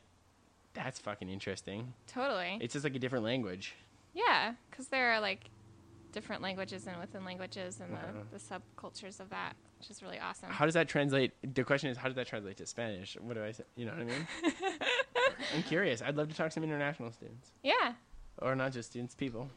[0.75, 1.93] That's fucking interesting.
[2.05, 2.59] Totally.
[2.61, 3.73] It's just like a different language.
[4.13, 5.49] yeah, because there are like
[6.11, 7.99] different languages and within languages and Wow.
[8.03, 8.23] the, uh-huh.
[8.31, 10.51] the subcultures of that, which is really awesome.
[10.51, 11.31] How does that translate?
[11.55, 13.17] The question is, how does that translate to Spanish?
[13.19, 13.63] What do I say?
[13.75, 14.27] You know what I mean?
[15.55, 16.03] I'm curious.
[16.03, 17.93] I'd love to talk to some international students, yeah.
[18.37, 19.49] or not just students, people.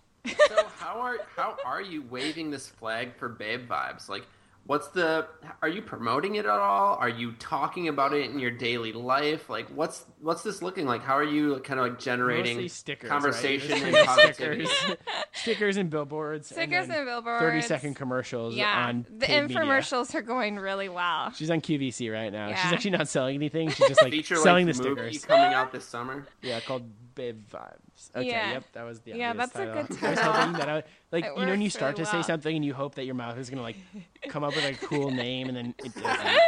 [0.48, 4.08] So how are how are you waving this flag for Babe Vibes?
[4.08, 4.26] Like,
[4.64, 5.26] what's the?
[5.62, 6.96] Are you promoting it at all?
[6.96, 9.48] Are you talking about it in your daily life?
[9.48, 11.02] Like, what's what's this looking like?
[11.02, 13.94] How are you kind of like generating stickers, conversation right?
[13.94, 14.66] and positivity?
[14.66, 14.96] stickers,
[15.32, 17.40] stickers and billboards, Stickers and, and billboards.
[17.40, 18.88] thirty second commercials Yeah.
[18.88, 19.58] on the paid media.
[19.58, 21.30] infomercials are going really well.
[21.32, 22.48] She's on QVC right now.
[22.48, 23.70] She's actually not selling anything.
[23.70, 25.24] She's just like Feature selling like the movie stickers.
[25.24, 26.26] coming out this summer.
[26.42, 28.10] Yeah, called Babe Vibes.
[28.14, 28.52] Okay, Yeah.
[28.52, 29.82] yep, that was the Yeah, that's a title.
[29.82, 30.32] good I was title.
[30.34, 32.54] hoping that I, would, like It you know when you start really to say something
[32.54, 33.76] and you hope that your mouth is gonna like
[34.28, 36.40] come up with a cool name and then it doesn't.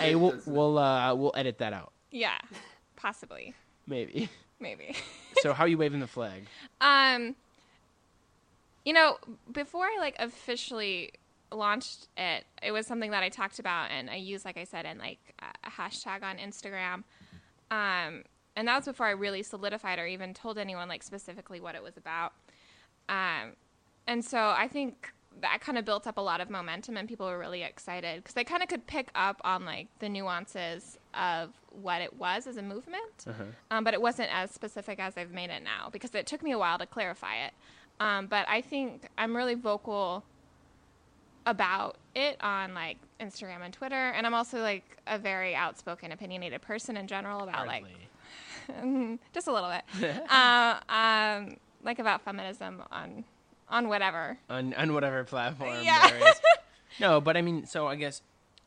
[0.00, 2.36] hey, we'll we'll uh we'll edit that out Yeah,
[2.96, 3.54] possibly,
[3.86, 4.28] maybe.
[4.60, 4.94] maybe.
[5.40, 6.44] so how are you waving the flag?
[6.82, 7.34] Um,
[8.84, 9.16] you know,
[9.50, 11.12] before I like officially
[11.52, 14.84] launched it, it was something that I talked about and I used, like I said,
[14.86, 15.20] in like
[15.64, 17.04] a hashtag on Instagram.
[17.70, 18.24] Um,
[18.56, 21.82] and that was before I really solidified or even told anyone like specifically what it
[21.82, 22.32] was about.
[23.08, 23.52] Um,
[24.06, 27.26] and so I think that kind of built up a lot of momentum and people
[27.26, 31.50] were really excited because they kind of could pick up on like the nuances of
[31.70, 33.24] what it was as a movement
[33.70, 36.52] um, but it wasn't as specific as I've made it now because it took me
[36.52, 37.52] a while to clarify it.
[38.00, 40.24] Um, but I think I'm really vocal
[41.46, 46.62] about it on like Instagram and Twitter, and I'm also like a very outspoken, opinionated
[46.62, 48.08] person in general about like Hardly.
[49.34, 53.24] just a little bit, uh, um, like about feminism on
[53.68, 54.38] on whatever.
[54.50, 56.08] on on whatever platform Yeah.
[56.10, 56.40] there is.
[57.00, 58.20] No, but I mean, so I guess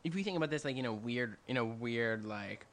[0.03, 2.65] if we think about this like in a weird in a weird like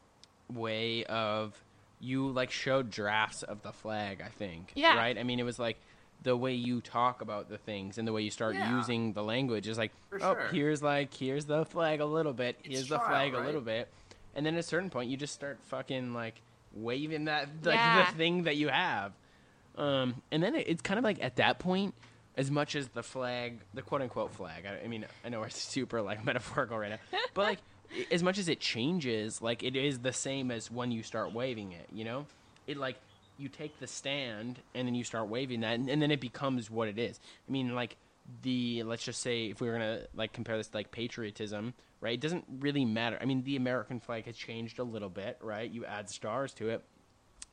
[0.50, 1.62] way of
[2.00, 4.72] you like showed drafts of the flag, I think.
[4.74, 4.96] Yeah.
[4.96, 5.18] Right?
[5.18, 5.76] I mean it was like
[6.22, 8.76] the way you talk about the things and the way you start Yeah.
[8.76, 10.48] using the language is like, For oh, sure.
[10.52, 13.42] here's like here's the flag a little bit, It's here's the trial, flag right?
[13.42, 13.88] a little bit,
[14.34, 16.40] and then at a certain point you just start fucking like
[16.74, 18.04] waving that like Yeah.
[18.10, 19.12] the thing that you have,
[19.76, 21.94] um, and then it, it's kind of like at that point,
[22.36, 24.64] as much as the flag, the quote unquote flag.
[24.66, 27.58] I, I mean, I know we're super like metaphorical right now, but like
[28.10, 31.72] as much as it changes, like it is the same as when you start waving
[31.72, 31.86] it.
[31.92, 32.26] You know,
[32.66, 32.96] it like
[33.38, 36.70] you take the stand and then you start waving that, and, and then it becomes
[36.70, 37.18] what it is.
[37.48, 37.96] I mean, like
[38.42, 42.12] the let's just say if we were gonna like compare this to like patriotism, right?
[42.14, 43.16] It doesn't really matter.
[43.18, 45.70] I mean, the American flag has changed a little bit, right?
[45.70, 46.84] You add stars to it,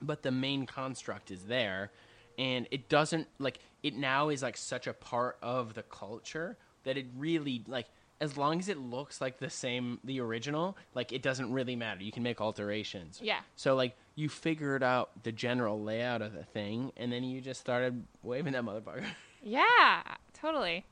[0.02, 1.92] but the main construct is there
[2.38, 6.98] and it doesn't like it now is like such a part of the culture that
[6.98, 7.86] it really like
[8.22, 12.02] as long as it looks like the same the original like it doesn't really matter
[12.02, 13.40] you can make alterations Yeah.
[13.58, 17.60] so like you figured out the general layout of the thing and then you just
[17.60, 19.04] started waving that motherfucker
[19.44, 20.02] Yeah,
[20.34, 20.86] totally.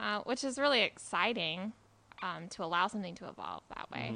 [0.00, 1.72] Uh, which is really exciting
[2.24, 4.12] um, to allow something to evolve that way,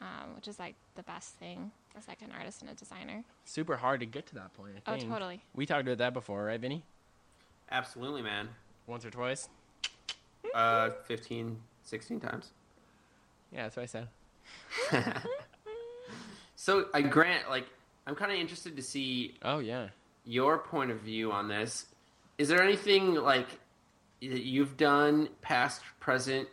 [0.00, 3.22] um, which is like the best thing as like an artist and a designer.
[3.44, 5.40] super hard to get to that point I Oh, totally.
[5.54, 6.82] we talked about that before right vinny
[7.70, 8.48] Absolutely, man.
[8.88, 9.48] once or twice
[10.54, 12.50] Uh, 15, 16 times.
[13.52, 14.08] yeah that's what i said
[16.56, 17.66] So I grant, like,
[18.06, 19.88] I'm kind of interested to see oh yeah
[20.24, 21.86] your point of view on this.
[22.38, 23.48] Is there anything like
[24.22, 26.48] that you've done, past, present,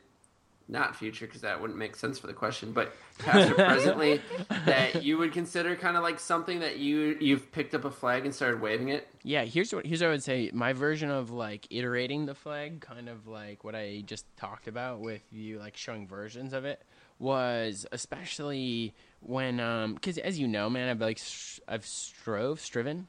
[0.71, 4.21] not future, because that wouldn't make sense for the question, but past or presently,
[4.65, 8.25] that you would consider kind of like something that you you've picked up a flag
[8.25, 9.07] and started waving it?
[9.23, 10.49] Yeah, here's what here's what I would say.
[10.53, 14.99] My version of like iterating the flag, kind of like what I just talked about
[15.01, 16.81] with you, like showing versions of it,
[17.19, 23.07] was especially when, um, because as you know, man, I've like str- I've strove, striven,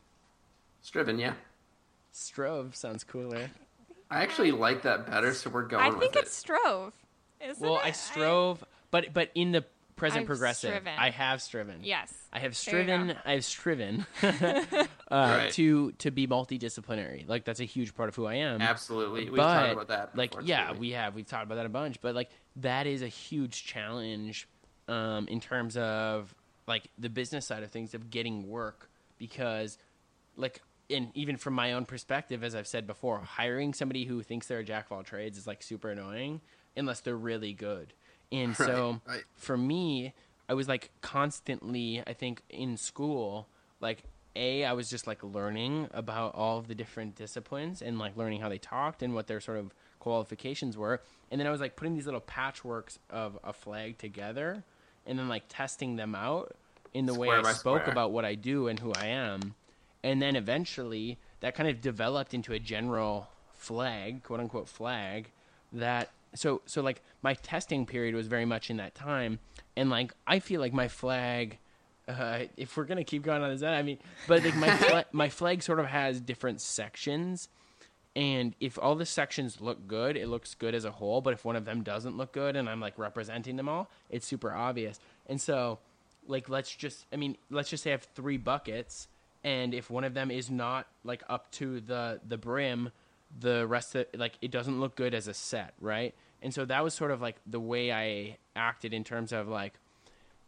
[0.83, 1.35] Striven, yeah.
[2.11, 3.51] strove sounds cooler.
[4.11, 6.25] I actually like that better, so we're going I with think it.
[6.25, 6.93] it's strove.
[7.45, 7.85] Isn't Well, it?
[7.85, 9.65] I strove, but but in the
[9.97, 10.95] present I've progressive, striven.
[10.99, 11.81] I have striven.
[11.83, 12.13] Yes.
[12.33, 12.93] I have There you go.
[12.97, 13.17] striven.
[13.25, 15.53] I have striven uh, Right.
[15.53, 17.29] to to be multidisciplinary.
[17.29, 18.61] Like that's a huge part of who I am.
[18.63, 19.25] Absolutely.
[19.27, 20.17] We've but talked about that.
[20.17, 20.79] like yeah too.
[20.79, 24.49] we have we've talked about that a bunch but like that is a huge challenge
[24.89, 26.35] um, in terms of
[26.67, 29.79] like the business side of things of getting work because
[30.37, 34.47] like and even from my own perspective as i've said before hiring somebody who thinks
[34.49, 36.41] they're a jack of all trades is like super annoying
[36.77, 37.93] unless they're really good
[38.31, 39.25] and so Right, right.
[39.35, 40.13] for me
[40.49, 43.49] i was like constantly i think in school
[43.81, 44.05] like
[44.37, 48.41] a i was just like learning about all of the different disciplines and like learning
[48.41, 51.77] how they talked and what their sort of qualifications were and then i was like
[51.77, 54.65] putting these little patchworks of a flag together
[55.07, 56.55] and then like testing them out
[56.95, 57.91] in the way I spoke square.
[57.93, 59.55] about what I do and who I am.
[60.05, 65.31] And then eventually that kind of developed into a general flag, quote unquote flag,
[65.73, 69.39] that so so like my testing period was very much in that time
[69.77, 71.59] and like I feel like my flag
[72.09, 75.29] uh, if we're gonna keep going on this, I mean, but like my fla- my
[75.29, 77.49] flag sort of has different sections,
[78.17, 81.21] and if all the sections look good, it looks good as a whole.
[81.21, 84.27] But if one of them doesn't look good, and I'm like representing them all, it's
[84.27, 84.99] super obvious.
[85.27, 85.79] And so,
[86.27, 89.09] like, let's just, I mean, let's just say I have three buckets,
[89.45, 92.91] and if one of them is not like up to the the brim,
[93.39, 96.15] the rest of like it doesn't look good as a set, right?
[96.43, 99.75] And so that was sort of like the way I acted in terms of like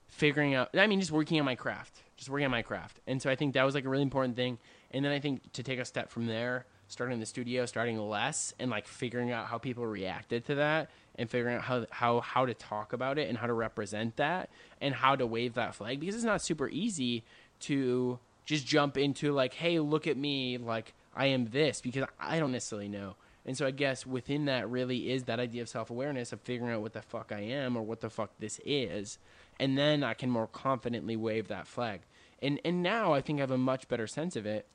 [0.08, 3.00] figuring out i mean just working on my craft just working on my craft.
[3.06, 4.58] And so i think that was like a really important thing.
[4.92, 7.98] And then i think to take a step from there starting in the studio starting
[7.98, 12.20] less and like figuring out how people reacted to that and figuring out how how
[12.20, 15.74] how to talk about it and how to represent that and how to wave that
[15.74, 15.98] flag.
[15.98, 17.24] Because it's not super easy
[17.60, 22.38] to just jump into like hey look at me like i am this because i
[22.38, 23.14] don't necessarily know
[23.46, 26.80] and so i guess within that really is that idea of self-awareness of figuring out
[26.80, 29.18] what the fuck i am or what the fuck this is
[29.58, 32.00] and then I can more confidently wave that flag.
[32.42, 34.66] And and now I think I have a much better sense of it.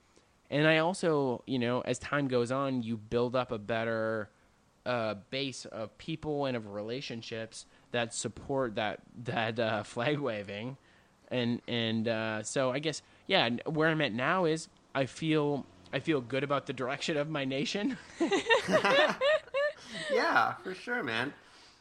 [0.49, 4.29] And I also, you know, as time goes on, you build up a better
[4.85, 10.77] uh, base of people and of relationships that support that that uh, flag waving.
[11.29, 15.99] And and uh, so I guess yeah, where I'm at now is I feel I
[15.99, 17.97] feel good about the direction of my nation.
[20.13, 21.33] yeah, for sure, man.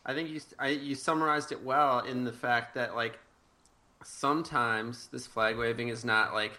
[0.06, 3.18] I think you I, you summarized it well in the fact that like
[4.02, 6.58] sometimes this flag waving is not like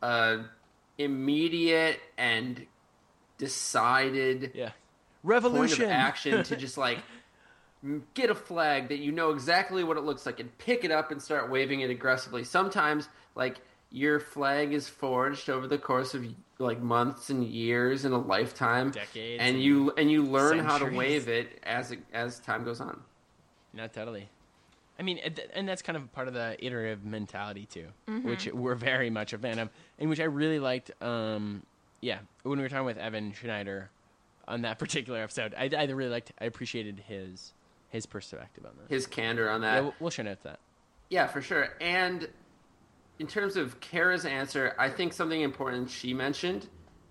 [0.00, 0.40] a
[0.98, 2.66] immediate and
[3.38, 4.66] decided yeah.
[4.66, 4.74] point
[5.24, 6.98] Revolution of action to just like
[8.14, 11.10] get a flag that you know exactly what it looks like and pick it up
[11.10, 12.44] and start waving it aggressively.
[12.44, 13.58] Sometimes like
[13.92, 16.26] your flag is forged over the course of
[16.58, 20.78] like months and years and a lifetime, Decades and and you and you learn how
[20.78, 23.00] to wave it as it, as time goes on.
[23.74, 24.28] No, totally.
[24.98, 25.18] I mean,
[25.54, 27.86] and that's kind of part of the iterative mentality too,
[28.22, 30.90] which we're very much a fan of, and which I really liked.
[31.02, 31.62] Um,
[32.00, 33.90] yeah, when we were talking with Evan Schneider
[34.46, 36.32] on that particular episode, I, I really liked.
[36.40, 37.52] I appreciated his
[37.88, 38.92] his perspective on that.
[38.94, 39.74] His candor on that.
[39.74, 40.60] yeah, we'll, we'll show note that.
[41.10, 41.68] Yeah, for sure.
[41.80, 42.28] And
[43.22, 46.66] in terms of Kara's answer, I think something important she mentioned,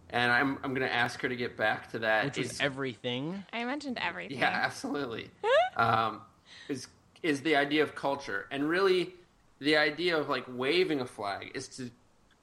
[0.10, 2.26] and I'm I'm going to ask her to get back to that.
[2.26, 3.46] Which was is- everything.
[3.54, 4.38] I mentioned everything.
[4.38, 5.32] yeah, absolutely.
[5.78, 6.20] um,
[6.68, 6.88] is
[7.24, 9.14] is the idea of culture, and really,
[9.60, 11.90] the idea of like waving a flag is to,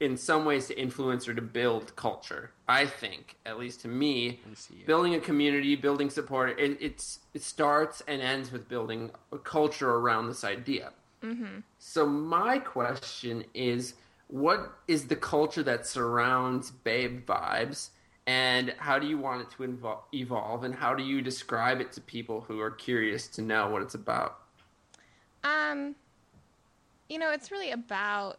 [0.00, 2.52] in some ways, to influence or to build culture.
[2.66, 4.86] I think, at least to me, me see you.
[4.86, 6.58] building a community, building support.
[6.58, 10.92] It, it's it starts and ends with building a culture around this idea.
[11.78, 13.94] So my question is,
[14.28, 17.90] what is the culture that surrounds Babe Vibes,
[18.26, 21.92] and how do you want it to invol- evolve, and how do you describe it
[21.92, 24.38] to people who are curious to know what it's about?
[25.44, 25.94] Um,
[27.08, 28.38] you know, it's really about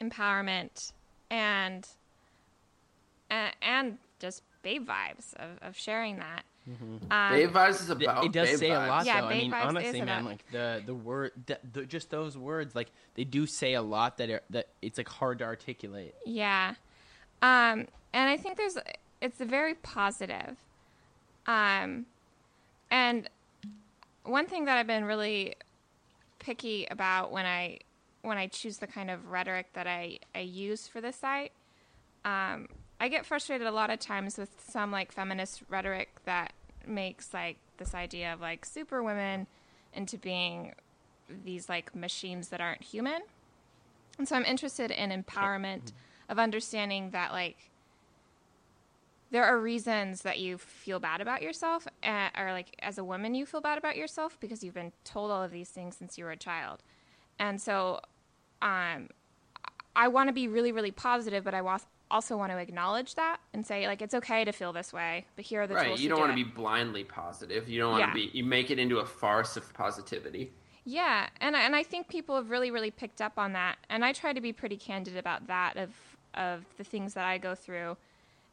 [0.00, 0.92] empowerment
[1.30, 1.86] and
[3.28, 6.44] and, and just babe vibes of, of sharing that.
[6.66, 7.00] Um,
[7.32, 8.86] Babe Vibes is about it does Babe say Vibes.
[8.86, 9.26] a lot Yeah, though.
[9.28, 12.74] I mean, Vibes honestly, man, about- like the the word, the, the, just those words,
[12.74, 16.14] like they do say a lot that are, that it's like hard to articulate.
[16.24, 16.74] Yeah.
[17.42, 18.76] Um, and I think there's
[19.20, 20.56] it's very positive.
[21.46, 22.06] Um,
[22.90, 23.28] and
[24.24, 25.54] one thing that I've been really
[26.40, 27.78] picky about when I
[28.22, 31.52] when I choose the kind of rhetoric that I, I use for this site,
[32.24, 32.66] um,
[32.98, 36.52] I get frustrated a lot of times with some like feminist rhetoric that
[36.86, 39.46] makes like this idea of like super women
[39.92, 40.74] into being
[41.44, 43.20] these like machines that aren't human.
[44.18, 45.92] And so I'm interested in empowerment
[46.28, 47.70] of understanding that like
[49.30, 53.34] there are reasons that you feel bad about yourself uh, or like as a woman
[53.34, 56.24] you feel bad about yourself because you've been told all of these things since you
[56.24, 56.82] were a child.
[57.38, 58.00] And so
[58.62, 59.08] um
[59.94, 61.78] I want to be really really positive but I wa-
[62.10, 65.44] also want to acknowledge that and say like it's okay to feel this way, but
[65.44, 67.68] here are the Right, tools you don't want to be blindly positive.
[67.68, 68.06] You don't want Yeah.
[68.08, 68.30] to be.
[68.32, 70.52] You make it into a farce of positivity.
[70.84, 74.04] Yeah, and I- and I think people have really really picked up on that, and
[74.04, 75.94] I try to be pretty candid about that of
[76.34, 77.96] of the things that I go through,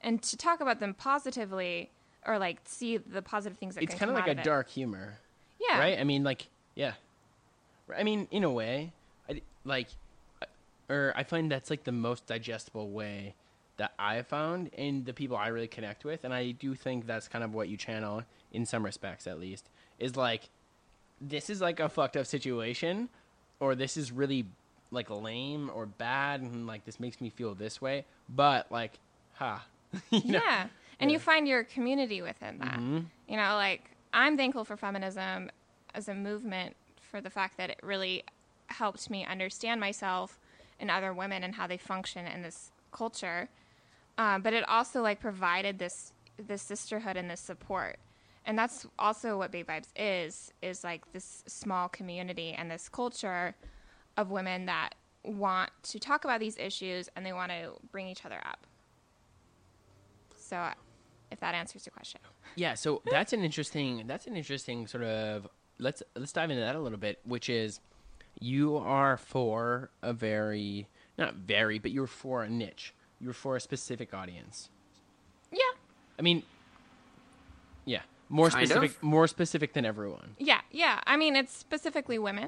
[0.02, 1.92] and to talk about them positively
[2.26, 4.44] or like see the positive things that It's kind of like a it.
[4.44, 5.20] dark humor.
[5.60, 6.00] yeah right?
[6.00, 6.94] I mean, like, yeah.
[7.96, 8.94] I mean, in a way,
[9.30, 9.90] I, like,
[10.90, 13.36] or I find that's like the most digestible way
[13.78, 17.28] that I found and the people I really connect with, and I do think that's
[17.28, 19.70] kind of what you channel in some respects, at least,
[20.00, 20.50] is like,
[21.20, 23.10] this is like a fucked up situation,
[23.60, 24.46] or this is really
[24.92, 29.00] like lame or bad and like this makes me feel this way but like
[29.34, 29.66] ha
[30.12, 30.22] know?
[30.24, 30.68] Yeah.
[31.00, 32.76] And you find your community within that.
[32.76, 33.00] Mm-hmm.
[33.28, 35.50] You know, like I'm thankful for feminism
[35.94, 38.24] as a movement for the fact that it really
[38.68, 40.40] helped me understand myself
[40.80, 43.50] and other women and how they function in this culture.
[44.18, 47.98] Um, but it also like provided this this sisterhood and this support.
[48.46, 53.56] And that's also what Babe Vibes is, is like this small community and this culture
[54.18, 58.26] of women that want to talk about these issues and they want to bring each
[58.26, 58.68] other up.
[60.38, 60.70] So,
[61.32, 62.20] if that answers your question.
[62.56, 65.48] Yeah, so that's an interesting that's an interesting sort of
[65.80, 67.80] let's let's dive into that a little bit, which is
[68.40, 70.88] you are for a very
[71.18, 72.94] not very, but you're for a niche.
[73.24, 74.70] You're for a specific audience.
[75.52, 75.60] Yeah.
[76.20, 76.44] I mean
[77.86, 79.04] yeah, more Kind specific of.
[79.04, 80.36] more specific than everyone.
[80.40, 81.02] Yeah, yeah.
[81.06, 82.48] I mean, it's specifically women.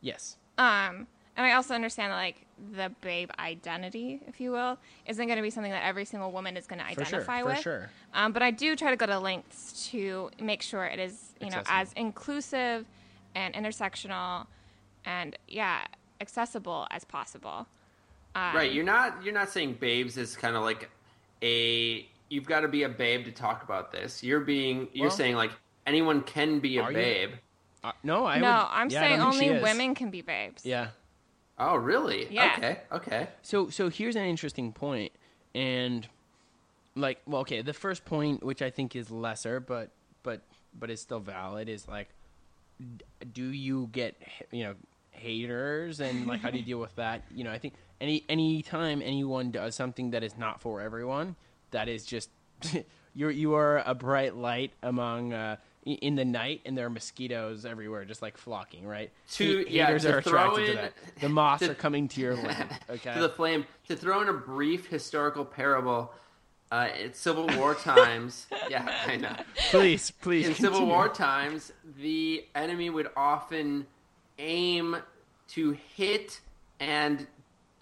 [0.00, 0.36] Yes.
[0.58, 1.06] Um,
[1.36, 5.42] and I also understand that, like, the babe identity, if you will, isn't going to
[5.42, 7.60] be something that every single woman is going to For sure, identify for with.
[7.60, 7.90] sure.
[8.12, 11.50] Um, but I do try to go to lengths to make sure it is, you
[11.50, 12.84] know, as inclusive
[13.36, 14.46] and intersectional
[15.04, 15.86] and, yeah,
[16.20, 17.68] accessible as possible.
[18.34, 20.88] Um, Right, you're not you're not saying babes is kind of like
[21.42, 24.22] a you've got to be a babe to talk about this.
[24.22, 25.52] You're being you're Well- saying like
[25.86, 26.96] anyone can be a Are you?
[26.96, 27.30] babe.
[27.84, 30.22] Uh, no, I no, would, I'm yeah, saying don't think she only women can be
[30.22, 30.64] babes.
[30.64, 30.88] Yeah.
[31.58, 32.28] Oh, really?
[32.30, 32.54] Yeah.
[32.56, 32.80] Okay.
[32.92, 33.28] Okay.
[33.42, 35.12] So so here's an interesting point,
[35.54, 36.08] and
[36.94, 39.90] like well okay the first point which I think is lesser but
[40.22, 40.42] but
[40.78, 42.08] but is still valid is like
[43.32, 44.14] do you get
[44.50, 44.74] you know
[45.12, 48.62] haters and like how do you deal with that you know I think any any
[48.62, 51.36] time anyone does something that is not for everyone
[51.70, 52.30] that is just
[53.14, 57.64] you're you are a bright light among uh in the night and there are mosquitoes
[57.64, 61.64] everywhere just like flocking right To- yeah, haters to are attracted to that the moths
[61.64, 64.86] to- are coming to your lamp okay To the flame to throw in a brief
[64.86, 66.12] historical parable.
[66.70, 69.36] Uh, in Civil War times, yeah, I know.
[69.72, 70.86] please please in Civil.
[70.86, 73.86] War times, the enemy would often
[74.42, 74.96] aim
[75.48, 76.40] to hit
[76.80, 77.26] and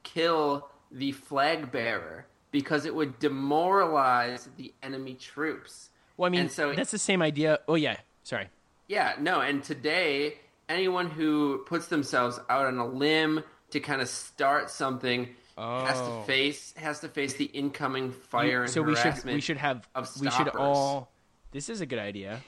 [0.02, 5.90] kill the flag bearer because it would demoralize the enemy troops.
[6.16, 7.60] Well, I mean, And so- that's the same idea.
[7.68, 8.48] Oh yeah, sorry.
[8.88, 10.38] Yeah, no, and today,
[10.68, 16.20] anyone who puts themselves out on a limb to kind of start something has Oh.
[16.20, 19.86] to face has to face the incoming fire and so we should we should have
[19.94, 21.12] of we should all.
[21.52, 22.40] This is a good idea.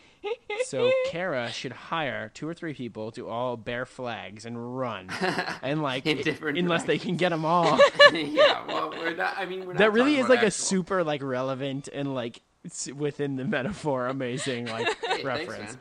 [0.65, 5.09] So Kara should hire two or three people to all bear flags and run,
[5.63, 7.79] and like In different unless they can get them all.
[8.13, 9.35] yeah, well, we're not.
[9.37, 12.43] I mean, we're not that really is like a super like relevant and like
[12.95, 15.75] within the metaphor amazing like Hey, reference.
[15.75, 15.79] man.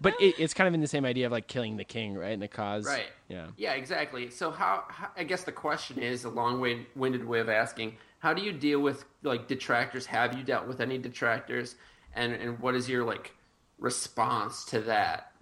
[0.00, 2.32] But it, it's kind of in the same idea of like killing the king, right?
[2.32, 3.06] And the cause, Right.
[3.28, 3.48] Yeah.
[3.56, 4.30] Yeah, exactly.
[4.30, 8.42] So how, how I guess the question is a long-winded way of asking: How do
[8.42, 10.06] you deal with like detractors?
[10.06, 11.74] Have you dealt with any detractors?
[12.14, 13.32] And and what is your like
[13.80, 15.32] response to that?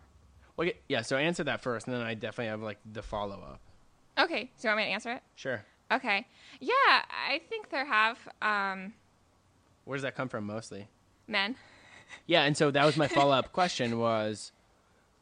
[0.57, 1.03] Well, yeah.
[1.03, 3.61] So answer that first, and then I definitely have like the follow up.
[4.18, 5.22] Okay, so you want me to answer it?
[5.36, 5.62] Sure.
[5.93, 6.26] Okay.
[6.61, 8.93] Yeah, I think there have um,
[9.84, 10.89] Where does that come from mostly?
[11.26, 11.57] men.
[12.26, 14.51] Yeah, and so that was my follow up question was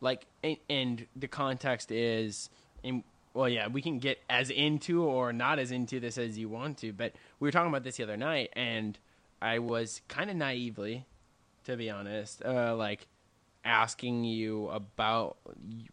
[0.00, 2.48] like and, and the context is
[2.84, 3.02] in
[3.34, 6.78] well yeah, we can get as into or not as into this as you want
[6.78, 9.00] to, but we were talking about this the other night and
[9.42, 11.06] I was kind of naively
[11.66, 13.06] to be honest, uh like
[13.64, 15.36] asking you about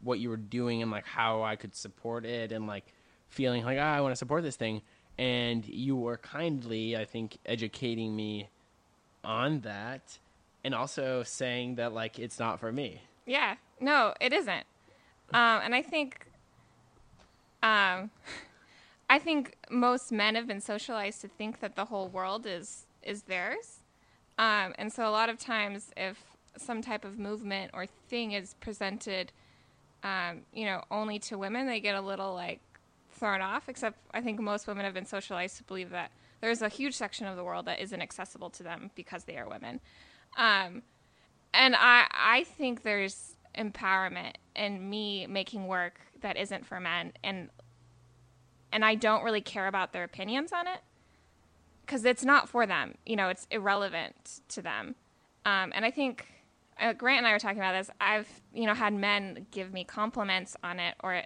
[0.01, 2.85] what you were doing and like how I could support it and like
[3.29, 4.81] feeling like ah, I want to support this thing
[5.17, 8.49] and you were kindly I think educating me
[9.23, 10.19] on that
[10.63, 13.01] and also saying that like it's not for me.
[13.25, 14.65] Yeah, no, it isn't.
[15.33, 16.27] Um, and I think,
[17.61, 18.11] um,
[19.09, 23.23] I think most men have been socialized to think that the whole world is is
[23.23, 23.82] theirs,
[24.37, 26.23] um, and so a lot of times, if
[26.57, 29.31] some type of movement or thing is presented,
[30.03, 32.59] um, you know, only to women, they get a little like
[33.11, 33.69] thrown off.
[33.69, 36.11] Except I think most women have been socialized to believe that
[36.41, 39.47] there's a huge section of the world that isn't accessible to them because they are
[39.47, 39.79] women.
[40.35, 40.81] Um,
[41.53, 47.49] and I I think there's empowerment in me making work that isn't for men and
[48.71, 50.79] and I don't really care about their opinions on it
[51.85, 52.95] because it's not for them.
[53.05, 54.95] You know, it's irrelevant to them.
[55.45, 56.25] Um, and I think
[56.79, 57.89] uh, Grant and I were talking about this.
[57.99, 61.21] I've you know had men give me compliments on it, or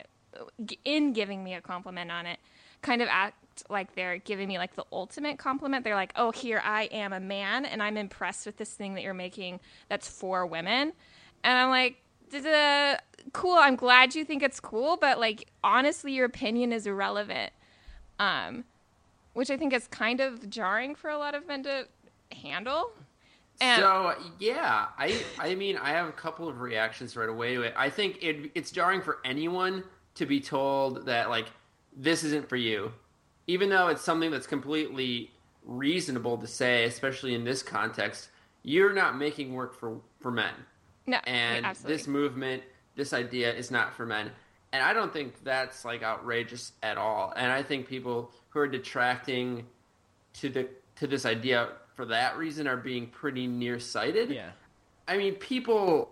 [0.85, 2.39] in giving me a compliment on it,
[2.81, 5.83] kind of act like they're giving me like the ultimate compliment.
[5.83, 9.03] They're like, "Oh, here I am a man, and I'm impressed with this thing that
[9.03, 10.93] you're making that's for women,"
[11.43, 12.97] and I'm like, "Duh,
[13.33, 13.55] cool.
[13.55, 17.51] I'm glad you think it's cool, but like honestly, your opinion is irrelevant.
[18.19, 18.65] Um,
[19.37, 21.87] which I think is kind of jarring for a lot of men to
[22.31, 22.89] handle.
[23.61, 27.61] And so yeah, I I mean I have a couple of reactions right away to
[27.61, 27.73] it.
[27.77, 29.83] I think it, it's jarring for anyone
[30.15, 31.45] to be told that like
[31.95, 32.91] this isn't for you,
[33.45, 35.29] even though it's something that's completely
[35.63, 38.29] reasonable to say, especially in this context.
[38.63, 40.53] You're not making work for for men,
[41.05, 42.63] no, and this movement,
[42.95, 44.31] this idea is not for men.
[44.73, 47.33] And I don't think that's like outrageous at all.
[47.35, 49.65] And I think people who are detracting
[50.33, 54.29] to the to this idea for that reason are being pretty nearsighted.
[54.31, 54.49] Yeah.
[55.07, 56.11] I mean, people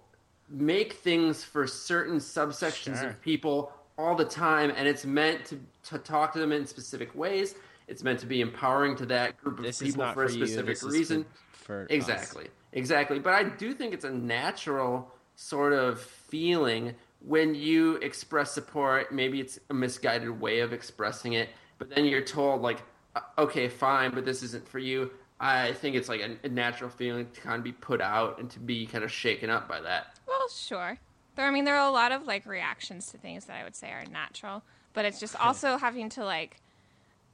[0.50, 3.10] make things for certain subsections Sure.
[3.10, 7.14] of people all the time, and it's meant to, to talk to them in specific
[7.16, 7.56] ways.
[7.88, 11.26] It's meant to be empowering to that group of This people for a specific reason.
[11.52, 11.88] for us.
[11.90, 13.20] exactly, exactly.
[13.20, 16.94] But I do think it's a natural sort of feeling
[17.26, 19.12] when you express support.
[19.12, 22.82] Maybe it's a misguided way of expressing it, but then you're told like,
[23.16, 26.90] "Uh, "Okay, fine, but this isn't for you." I think it's like a, a natural
[26.90, 29.82] feeling to kind of be put out and to be kind of shaken up by
[29.82, 30.18] that.
[30.28, 30.98] Well, sure.
[31.36, 33.76] There, I mean, there are a lot of like reactions to things that I would
[33.76, 34.64] say are natural,
[34.94, 36.58] but it's just also having to like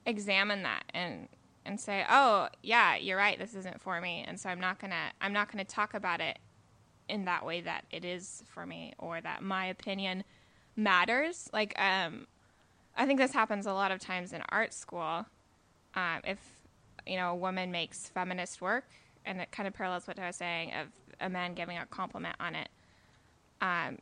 [0.06, 1.28] examine that and
[1.64, 5.12] and say, oh, yeah, you're right, this isn't for me, and so I'm not gonna
[5.20, 6.40] I'm not gonna talk about it
[7.10, 10.24] in that way that it is for me or that my opinion
[10.76, 11.50] matters.
[11.54, 12.28] Like, um,
[12.96, 15.26] I think this happens a lot of times in art school.
[15.96, 16.40] Um, if
[17.06, 18.86] you know a woman makes feminist work,
[19.26, 20.88] and it kind of parallels what I was saying of
[21.20, 22.70] a man giving a compliment on it
[23.62, 24.00] um,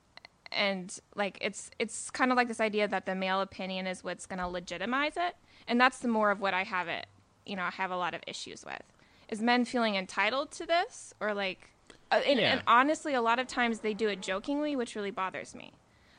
[0.52, 4.26] and like it's it's kind of like this idea that the male opinion is what's
[4.26, 5.36] going to legitimize it
[5.68, 7.06] and that's the more of what i have it
[7.46, 8.82] you know i have a lot of issues with
[9.28, 11.70] is men feeling entitled to this or like
[12.12, 12.52] uh, and, Yeah.
[12.54, 15.72] and honestly a lot of times they do it jokingly which really bothers me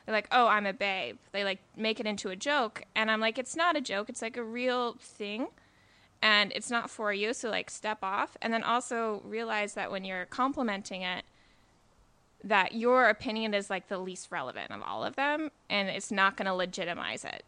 [0.05, 3.19] they're like oh i'm a babe they like make it into a joke and i'm
[3.19, 5.47] like it's not a joke it's like a real thing
[6.21, 10.03] and it's not for you so like step off and then also realize that when
[10.03, 11.23] you're complimenting it
[12.43, 16.35] that your opinion is like the least relevant of all of them and it's not
[16.37, 17.43] going to legitimize it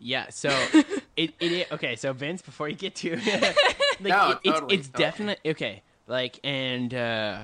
[0.00, 0.48] Yeah, so
[1.16, 1.96] it, it i- okay.
[1.96, 3.16] So Vince, before you get to
[4.00, 5.04] like, No, it- it's totally, it's totally.
[5.04, 5.82] definitely okay.
[6.08, 7.40] Like and uh,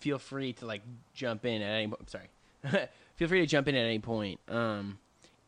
[0.00, 0.82] feel free to like
[1.14, 1.88] jump in at any.
[1.88, 2.30] po- Sorry,
[3.16, 4.40] feel free to jump in at any point.
[4.48, 4.98] Um,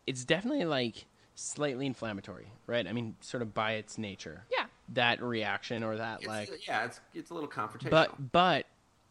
[0.07, 2.86] it's definitely like slightly inflammatory, right?
[2.86, 4.44] I mean, sort of by its nature.
[4.52, 4.66] Yeah.
[4.92, 7.90] That reaction or that It's, like yeah, it's it's a little confrontational.
[7.90, 8.66] but but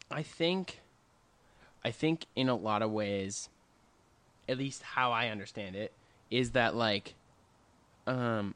[0.08, 0.80] I think
[1.84, 3.48] I think in a lot of ways,
[4.48, 5.92] at least how I understand it,
[6.30, 7.14] is that like
[8.06, 8.54] um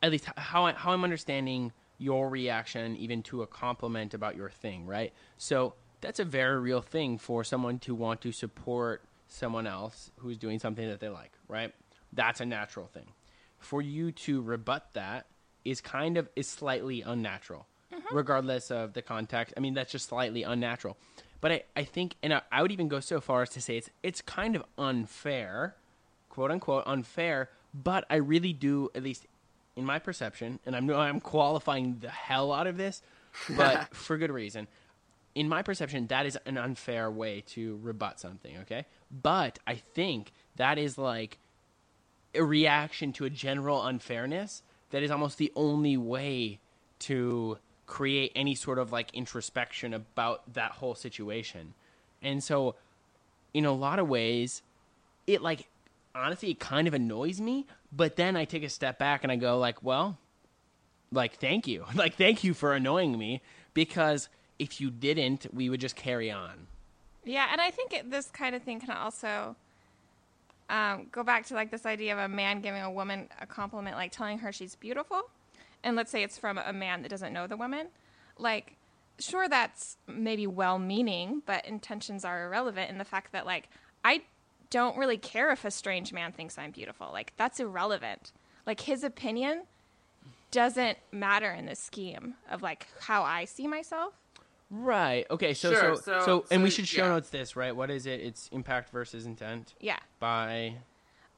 [0.00, 4.48] at least how I, how I'm understanding your reaction even to a compliment about your
[4.48, 5.12] thing, right?
[5.36, 10.38] So that's a very real thing for someone to want to support someone else who's
[10.38, 11.74] doing something that they like, right?
[12.12, 13.08] That's a natural thing.
[13.58, 15.26] For you to rebut that
[15.64, 18.16] is kind of is slightly unnatural, mm-hmm.
[18.16, 19.54] regardless of the context.
[19.56, 20.96] I mean, that's just slightly unnatural.
[21.40, 23.76] But I, I think, and I, I would even go so far as to say
[23.76, 25.76] it's it's kind of unfair,
[26.28, 27.50] quote unquote unfair.
[27.74, 29.26] But I really do, at least
[29.78, 33.02] in my perception, and I'm I'm qualifying the hell out of this,
[33.56, 34.66] but for good reason.
[35.34, 38.58] In my perception, that is an unfair way to rebut something.
[38.62, 41.38] Okay, but I think that is like
[42.34, 46.58] a reaction to a general unfairness that is almost the only way
[46.98, 51.74] to create any sort of like introspection about that whole situation.
[52.22, 52.74] And so
[53.54, 54.62] in a lot of ways
[55.26, 55.68] it like
[56.14, 59.36] honestly it kind of annoys me, but then I take a step back and I
[59.36, 60.18] go like, well,
[61.12, 61.84] like thank you.
[61.94, 63.42] Like thank you for annoying me
[63.74, 64.28] because
[64.58, 66.66] if you didn't, we would just carry on.
[67.24, 69.54] yeah and i think it, this kind of thing can also
[70.70, 73.96] um, go back to like this idea of a man giving a woman a compliment
[73.96, 75.22] like telling her she's beautiful
[75.82, 77.88] and let's say it's from a man that doesn't know the woman
[78.38, 78.76] like
[79.18, 83.68] sure that's maybe well meaning but intentions are irrelevant in the fact that like
[84.04, 84.20] i
[84.70, 88.32] don't really care if a strange man thinks i'm beautiful like that's irrelevant
[88.66, 89.62] like his opinion
[90.50, 94.14] doesn't matter in the scheme of like how i see myself
[94.70, 95.24] Right.
[95.30, 95.54] Okay.
[95.54, 97.08] So Sure, so, so- so and we should show yeah.
[97.08, 97.74] notes this, right?
[97.74, 98.20] What is it?
[98.20, 100.74] It's impact versus intent yeah by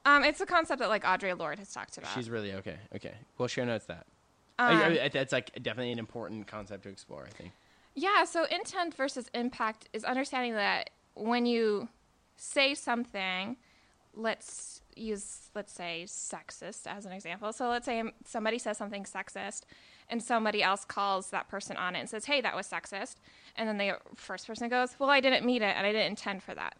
[0.05, 2.75] um, it's a concept that like audre lorde has talked about She's really okay.
[2.95, 3.13] Okay.
[3.37, 4.05] We'll show notes that.
[4.59, 7.51] Um, I, I, that's like definitely an important concept to explore, I think.
[7.95, 11.87] Yeah, so intent versus impact is understanding that when you
[12.37, 13.57] say something,
[14.13, 17.53] let's use let's say sexist as an example.
[17.53, 19.61] So let's say somebody says something sexist
[20.09, 23.15] and somebody else calls that person on it and says, "Hey, that was sexist."
[23.55, 26.43] And then the first person goes, "Well, I didn't mean it and I didn't intend
[26.43, 26.77] for that."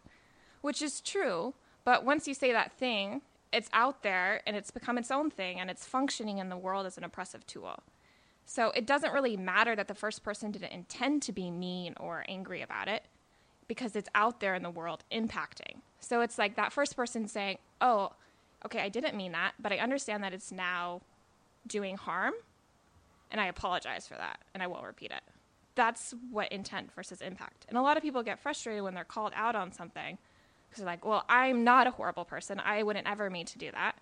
[0.60, 3.22] Which is true, but once you say that thing,
[3.52, 6.86] it's out there and it's become its own thing and it's functioning in the world
[6.86, 7.82] as an oppressive tool.
[8.44, 12.24] So it doesn't really matter that the first person didn't intend to be mean or
[12.28, 13.04] angry about it
[13.68, 15.80] because it's out there in the world impacting.
[16.00, 18.12] So it's like that first person saying, "Oh,
[18.64, 21.00] okay, I didn't mean that, but I understand that it's now
[21.66, 22.34] doing harm,
[23.30, 25.22] and I apologize for that, and I won't repeat it."
[25.74, 27.64] That's what intent versus impact.
[27.68, 30.18] And a lot of people get frustrated when they're called out on something
[30.68, 32.60] because they're like, "Well, I'm not a horrible person.
[32.60, 33.96] I wouldn't ever mean to do that."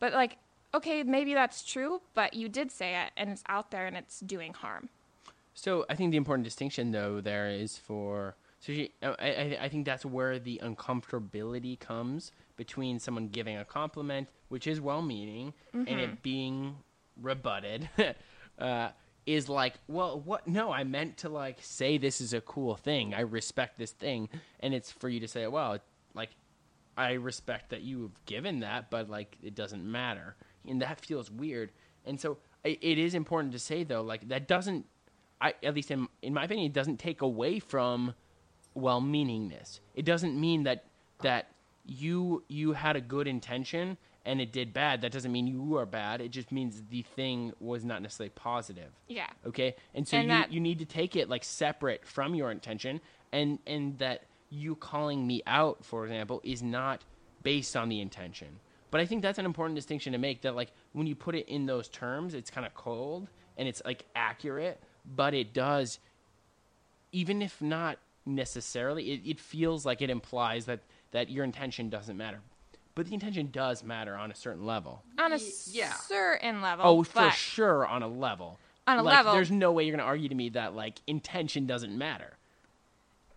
[0.00, 0.38] But like,
[0.74, 4.20] okay, maybe that's true, but you did say it, and it's out there, and it's
[4.20, 4.88] doing harm.
[5.54, 8.34] So I think the important distinction, though, there is for
[8.64, 13.58] so she, uh, I, I, I think that's where the uncomfortability comes between someone giving
[13.58, 15.86] a compliment, which is well-meaning, mm-hmm.
[15.86, 16.76] and it being
[17.20, 17.90] rebutted.
[18.58, 18.88] uh,
[19.26, 20.48] is like, well, what?
[20.48, 23.12] No, I meant to like say this is a cool thing.
[23.12, 25.78] I respect this thing, and it's for you to say, well,
[26.14, 26.30] like,
[26.96, 30.36] I respect that you have given that, but like, it doesn't matter,
[30.66, 31.70] and that feels weird.
[32.06, 34.86] And so, it, it is important to say though, like, that doesn't,
[35.38, 38.14] I at least in in my opinion, it doesn't take away from
[38.74, 39.80] well meaningness.
[39.94, 40.84] It doesn't mean that
[41.22, 41.48] that
[41.86, 43.96] you you had a good intention
[44.26, 45.02] and it did bad.
[45.02, 46.20] That doesn't mean you are bad.
[46.20, 48.90] It just means the thing was not necessarily positive.
[49.06, 49.26] Yeah.
[49.46, 49.76] Okay.
[49.94, 50.52] And so and you that...
[50.52, 53.00] you need to take it like separate from your intention
[53.32, 57.02] and and that you calling me out, for example, is not
[57.42, 58.48] based on the intention.
[58.90, 61.48] But I think that's an important distinction to make that like when you put it
[61.48, 65.98] in those terms, it's kind of cold and it's like accurate, but it does
[67.12, 69.12] even if not necessarily.
[69.12, 70.80] It, it feels like it implies that
[71.12, 72.40] that your intention doesn't matter,
[72.94, 75.02] but the intention does matter on a certain level.
[75.18, 75.38] On a
[75.70, 75.92] yeah.
[75.92, 76.84] certain level.
[76.86, 78.58] Oh, for sure, on a level.
[78.86, 79.32] On a like, level.
[79.32, 82.36] There's no way you're going to argue to me that like intention doesn't matter.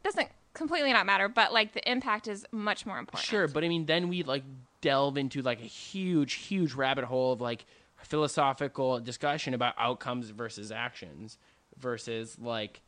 [0.03, 3.27] Doesn't completely not matter, but like the impact is much more important.
[3.27, 4.43] Sure, but I mean, then we like
[4.81, 7.65] delve into like a huge, huge rabbit hole of like
[7.97, 11.37] philosophical discussion about outcomes versus actions
[11.77, 12.81] versus like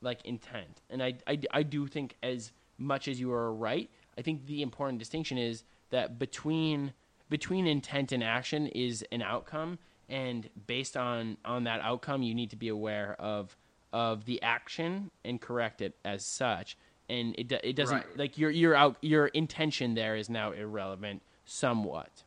[0.00, 0.82] like intent.
[0.90, 4.62] And I, I, I do think as much as you are right, I think the
[4.62, 6.92] important distinction is that between
[7.28, 9.78] between intent and action is an outcome.
[10.08, 13.56] And based on on that outcome you need to be aware of
[13.92, 16.76] of the action and correct it as such.
[17.08, 18.18] And it it doesn't right.
[18.18, 22.22] like your your out your intention there is now irrelevant somewhat.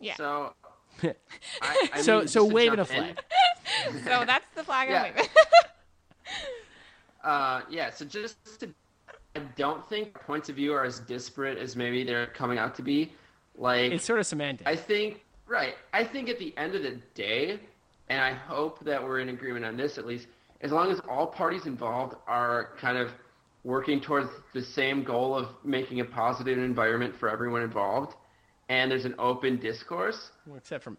[0.00, 0.16] Yeah.
[0.16, 0.54] So
[1.62, 3.18] I, I so so waving a flag.
[4.04, 5.30] So that's the flag i'm waving
[7.24, 8.72] uh, yeah, so just to,
[9.36, 12.82] I don't think points of view are as disparate as maybe they're coming out to
[12.82, 13.12] be.
[13.56, 14.66] Like it's sort of semantic.
[14.66, 15.74] I think right.
[15.92, 17.58] I think at the end of the day,
[18.08, 20.28] and I hope that we're in agreement on this at least,
[20.60, 23.12] as long as all parties involved are kind of
[23.64, 28.14] working towards the same goal of making a positive environment for everyone involved,
[28.68, 30.30] and there's an open discourse.
[30.46, 30.96] Well, except from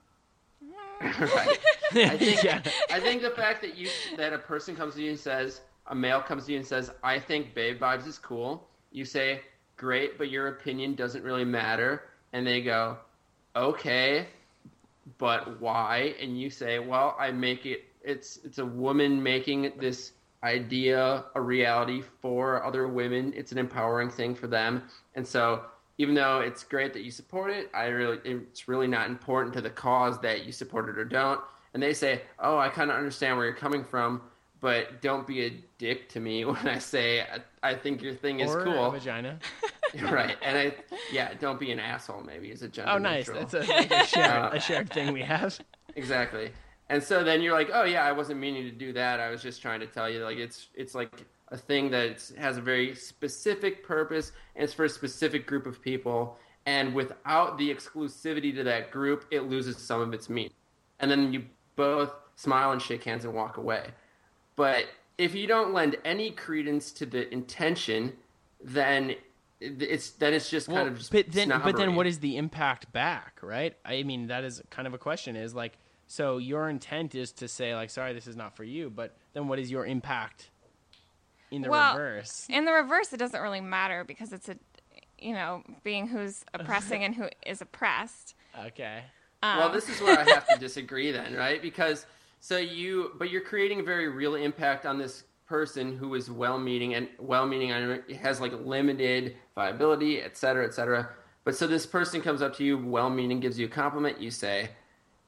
[1.01, 1.57] right.
[1.93, 2.61] I think yeah.
[2.91, 5.95] I think the fact that you that a person comes to you and says, a
[5.95, 8.67] male comes to you and says, I think Babe Vibes is cool.
[8.91, 9.41] You say,
[9.75, 12.03] great, but your opinion doesn't really matter.
[12.31, 12.97] And they go,
[13.55, 14.27] okay,
[15.17, 16.13] but why?
[16.21, 20.11] And you say, well, I make it, it's, it's a woman making this
[20.43, 23.33] idea a reality for other women.
[23.35, 24.83] It's an empowering thing for them.
[25.15, 25.63] And so
[25.97, 29.61] even though it's great that you support it, I really, it's really not important to
[29.61, 31.41] the cause that you support it or don't.
[31.73, 34.21] And they say, oh, I kind of understand where you're coming from
[34.62, 37.39] but don't be a dick to me when I say I,
[37.72, 38.91] I think your thing is or cool.
[38.91, 39.39] vagina.
[40.01, 40.76] right, and I
[41.12, 42.24] yeah, don't be an asshole.
[42.24, 42.91] Maybe is a gender.
[42.91, 43.28] Oh, nice.
[43.28, 43.47] Neutral.
[43.47, 45.60] That's a, like a, shared, uh, a shared thing we have.
[45.95, 46.51] Exactly.
[46.89, 49.20] And so then you're like, oh yeah, I wasn't meaning to do that.
[49.20, 52.57] I was just trying to tell you, like it's it's like a thing that has
[52.57, 56.38] a very specific purpose and it's for a specific group of people.
[56.66, 60.53] And without the exclusivity to that group, it loses some of its meaning.
[60.99, 61.45] And then you
[61.76, 63.88] both smile and shake hands and walk away.
[64.60, 64.88] But
[65.18, 68.12] if you don't lend any credence to the intention,
[68.62, 69.16] then
[69.62, 71.72] it's then it's just well, kind of just but then snobbery.
[71.72, 74.97] but then what is the impact back right i mean that is kind of a
[74.97, 78.64] question is like so your intent is to say like sorry this is not for
[78.64, 80.49] you but then what is your impact
[81.51, 84.55] in the well, reverse in the reverse it doesn't really matter because it's a
[85.18, 88.36] you know being who's oppressing and who is oppressed
[88.66, 89.03] okay
[89.43, 89.57] um.
[89.57, 92.05] well this is where i have to disagree then right because
[92.39, 96.93] so you, but you're creating a very real impact on this person who is well-meaning
[96.93, 101.09] and well-meaning and has like limited viability, et cetera, et cetera.
[101.43, 104.19] But so this person comes up to you, well meaning, gives you a compliment.
[104.19, 104.69] You say,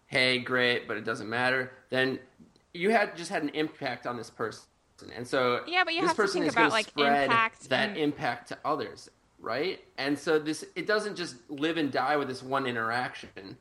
[0.08, 1.72] hey, great, but it doesn't matter.
[1.90, 2.20] Then
[2.74, 4.64] you had just had an impact on this person.
[5.16, 7.70] And so Yeah, but you this have to person think is about, like, spread impact
[7.70, 9.10] that and- impact to others,
[9.40, 9.80] right?
[9.98, 13.58] And so this it doesn't just live and die with this one interaction.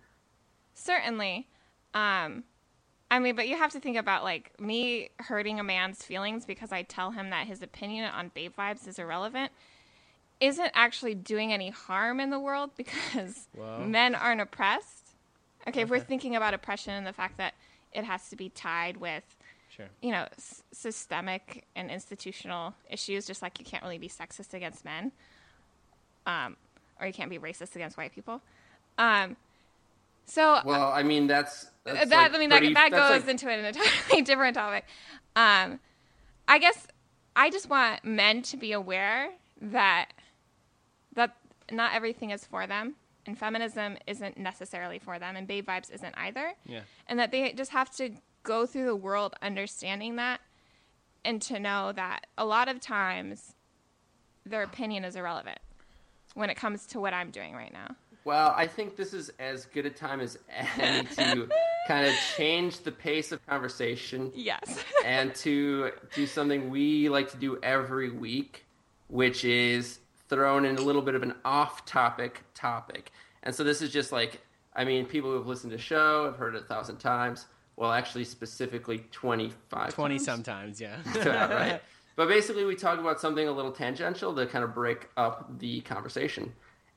[0.74, 1.48] Certainly.
[1.94, 2.44] Um,
[3.10, 6.70] I mean, but you have to think about like me hurting a man's feelings because
[6.72, 9.50] I tell him that his opinion on babe vibes is irrelevant
[10.40, 15.08] isn't actually doing any harm in the world because Well- men aren't oppressed.
[15.68, 17.54] Okay, if we're thinking about oppression and the fact that
[17.92, 19.36] it has to be tied with,
[19.68, 19.88] Sure.
[20.00, 24.84] you know, s- systemic and institutional issues, just like you can't really be sexist against
[24.84, 25.12] men,
[26.26, 26.56] um,
[26.98, 28.40] or you can't be racist against white people.
[28.96, 29.36] Um,
[30.30, 33.28] so Well, I mean that's, that's that like I mean pretty- that that goes like-
[33.28, 34.84] into an entirely different topic.
[35.36, 35.80] Um,
[36.48, 36.86] I guess
[37.36, 40.06] I just want men to be aware that
[41.14, 41.36] that
[41.70, 42.94] not everything is for them,
[43.26, 46.80] and feminism isn't necessarily for them, and babe vibes isn't either, Yeah.
[47.06, 48.10] and that they just have to
[48.42, 50.40] go through the world understanding that,
[51.24, 53.54] and to know that a lot of times
[54.46, 55.58] their opinion is irrelevant
[56.34, 57.94] when it comes to what I'm doing right now.
[58.24, 60.38] Well, I think this is as good a time as
[60.76, 61.48] any to
[61.88, 64.84] kind of change the pace of conversation Yes.
[65.04, 68.66] and to do something we like to do every week,
[69.08, 73.10] which is thrown in a little bit of an off-topic topic.
[73.42, 74.40] And so this is just like,
[74.76, 77.46] I mean, people who have listened to the show have heard it a thousand times.
[77.76, 79.94] Well, actually, specifically twenty-five.
[79.94, 80.24] 20 times.
[80.26, 80.98] sometimes, yeah.
[81.16, 81.82] Yeah, right.
[82.14, 85.80] But basically, we talk about something a little tangential to kind of break up the
[85.80, 86.52] conversation.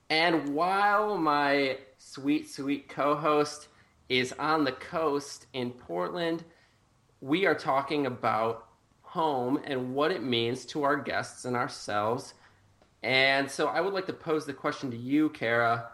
[0.10, 3.68] And while my sweet, sweet co host
[4.10, 6.43] is on the coast in Portland,
[7.22, 8.68] we are talking about
[9.01, 12.34] home and what it means to our guests and ourselves.
[13.04, 15.89] And so I would like to pose the question to you, Kara.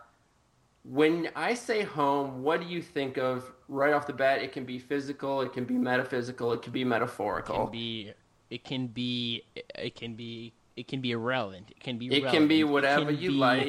[0.83, 4.41] When I say home, what do you think of right off the bat?
[4.41, 7.63] It can be physical, it can be metaphysical, it can be metaphorical.
[7.63, 8.13] can be
[8.49, 9.43] it can be
[9.75, 11.71] it can be it can be irrelevant.
[11.71, 13.63] It can be It can be whatever It can you be- like.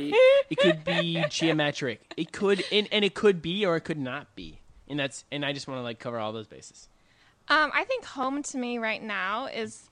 [0.48, 2.14] It could be geometric.
[2.16, 4.60] It could and, and it could be or it could not be.
[4.88, 6.88] And that's and I just want to like cover all those bases.
[7.48, 9.90] Um, I think home to me right now is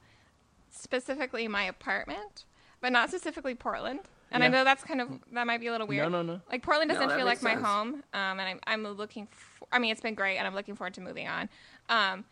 [0.71, 2.45] specifically my apartment,
[2.81, 4.01] but not specifically Portland.
[4.31, 6.12] And I know that's kind of that might be a little weird.
[6.12, 6.35] no, no.
[6.35, 6.41] no.
[6.53, 9.27] Like Portland No, doesn't that feel like makes my home, um, and I'm I'm looking.
[9.31, 11.49] For, I mean, it's been great, and I'm looking forward to moving on.
[11.89, 12.25] Um,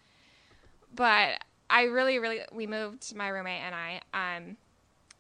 [0.95, 4.57] but I really, really, we moved my roommate and I, um,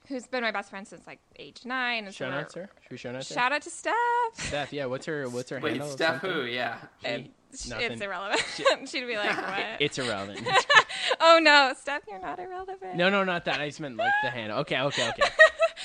[0.08, 2.04] who's been my best friend since like age nine.
[2.04, 2.68] And so Shout we're- out, sir.
[2.82, 3.34] Should we shout out, sir?
[3.34, 3.94] Shout out to Steph.
[4.34, 4.86] Steph, yeah.
[4.86, 5.88] What's her what's her Wait, handle?
[5.88, 6.42] Steph who?
[6.42, 6.78] Yeah.
[7.04, 7.70] It- it's
[8.02, 8.44] irrelevant.
[8.88, 9.80] She'd be like, "What?
[9.80, 10.46] It's irrelevant.
[11.20, 13.60] oh no, Steph, you're not irrelevant." no, no, not that.
[13.60, 14.58] I just meant like the handle.
[14.58, 15.22] Okay, okay, okay.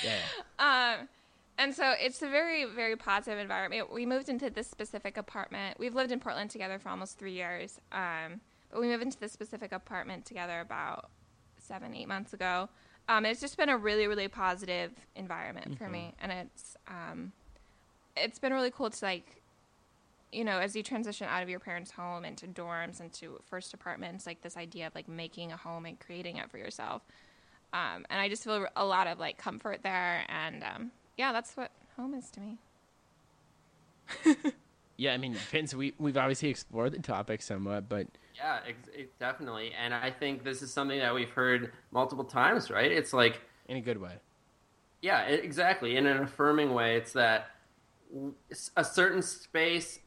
[0.04, 0.10] Yeah,
[0.58, 0.96] yeah.
[0.98, 1.08] Um,
[1.56, 3.90] and so it's a very, very positive environment.
[3.92, 5.78] We moved into this specific apartment.
[5.78, 7.80] We've lived in Portland together for almost three years.
[7.92, 11.10] Um, but we moved into this specific apartment together about
[11.58, 12.68] seven, eight months ago.
[13.08, 17.32] Um, it's just been a really, really positive environment for me, and it's um,
[18.16, 19.42] it's been really cool to like,
[20.30, 24.26] you know, as you transition out of your parents' home into dorms into first apartments,
[24.26, 27.02] like this idea of like making a home and creating it for yourself.
[27.72, 31.56] Um, and I just feel a lot of like comfort there, and um, yeah, that's
[31.56, 32.58] what home is to me.
[34.96, 39.18] Yeah, I mean, Vince, we we've obviously explored the topic somewhat, but Yeah, ex- it,
[39.18, 39.72] definitely.
[39.72, 42.90] And I think this is something that we've heard multiple times, right?
[42.92, 44.16] It's like, in a good way.
[45.00, 45.96] yeah, exactly.
[45.96, 47.50] In an affirming way, it's that
[48.76, 49.98] a certain space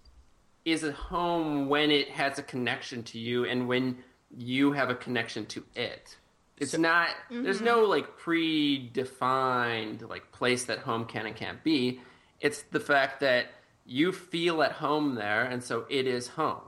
[0.64, 3.98] is a home when it has a connection to you and when
[4.38, 6.18] you have a connection to it.
[6.58, 7.90] It's So- not, there's no mm-hmm.
[7.90, 12.00] like predefined like place that home can and can't be.
[12.40, 13.48] It's the fact that
[13.86, 16.62] you feel at home there, and so it is home.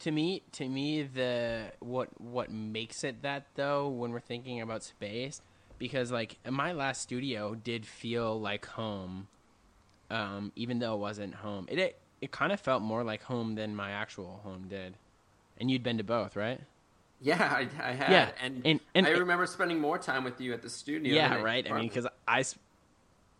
[0.00, 4.82] to me to me the what what makes it that though when we're thinking about
[4.82, 5.40] space
[5.78, 9.28] because like my last studio did feel like home
[10.10, 11.66] um even though it wasn't home.
[11.70, 14.94] It it, it kind of felt more like home than my actual home did.
[15.58, 16.60] And you'd been to both right?
[17.22, 20.52] Yeah, I, I had, Yeah, and, and- and- I remember spending more time with you
[20.52, 21.14] at the studio.
[21.14, 21.64] yeah right?
[21.66, 21.90] I mean apartment.
[21.90, 22.58] because i s-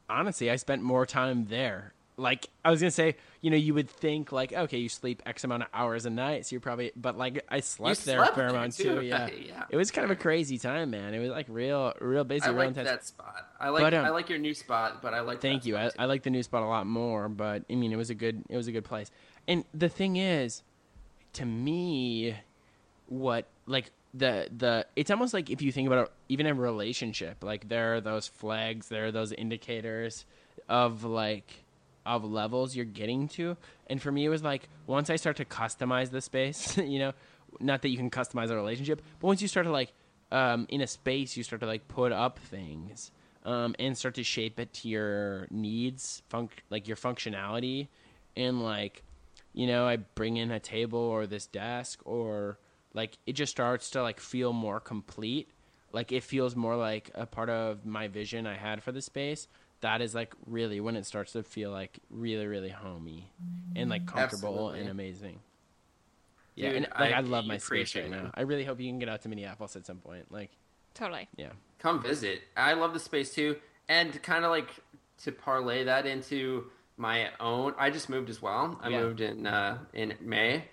[0.08, 3.88] honestly i spent more time there like i was gonna say you know you would
[3.88, 7.16] think like okay you sleep x amount of hours a night so you're probably but
[7.16, 9.28] like i slept there a slept fair amount too, too yeah.
[9.46, 9.64] yeah.
[9.70, 12.50] it was kind of a crazy time man it was like real real busy I
[12.50, 13.50] like that spot.
[13.58, 15.40] I like But, um, I like your new spot, but I like.
[15.40, 15.76] Thank you.
[15.76, 18.14] I, I like the new spot a lot more, but I mean, it was a
[18.14, 19.10] good, it was a good place.
[19.46, 20.62] And the thing is,
[21.34, 22.36] to me,
[23.06, 27.44] what like the the it's almost like if you think about it, even a relationship,
[27.44, 30.24] like there are those flags, there are those indicators
[30.68, 31.64] of like
[32.06, 33.56] of levels you're getting to.
[33.86, 37.12] And for me, it was like once I start to customize the space, you know,
[37.58, 39.92] not that you can customize a relationship, but once you start to like
[40.32, 43.10] um, in a space, you start to like put up things
[43.44, 47.88] um, and start to shape it to your needs, func- like your functionality,
[48.36, 49.02] and like
[49.52, 52.58] you know, I bring in a table or this desk or
[52.94, 55.50] like it just starts to like feel more complete.
[55.92, 59.48] Like it feels more like a part of my vision I had for the space.
[59.82, 63.30] That is like really when it starts to feel like really, really homey
[63.74, 64.80] and like comfortable Absolutely.
[64.80, 65.40] and amazing.
[66.54, 68.30] Yeah, and like I, I- love my space right now.
[68.34, 70.30] I really hope you can get out to Minneapolis at some point.
[70.30, 70.50] Like,
[70.94, 71.28] Totally.
[71.36, 72.42] yeah, come visit.
[72.56, 73.56] I love the space too,
[73.88, 74.68] and kind of like
[75.22, 76.66] to parlay that into
[76.98, 77.72] my own.
[77.78, 78.78] I just moved as well.
[78.82, 79.00] I Yeah.
[79.00, 80.64] moved in uh, in May,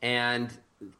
[0.00, 0.48] and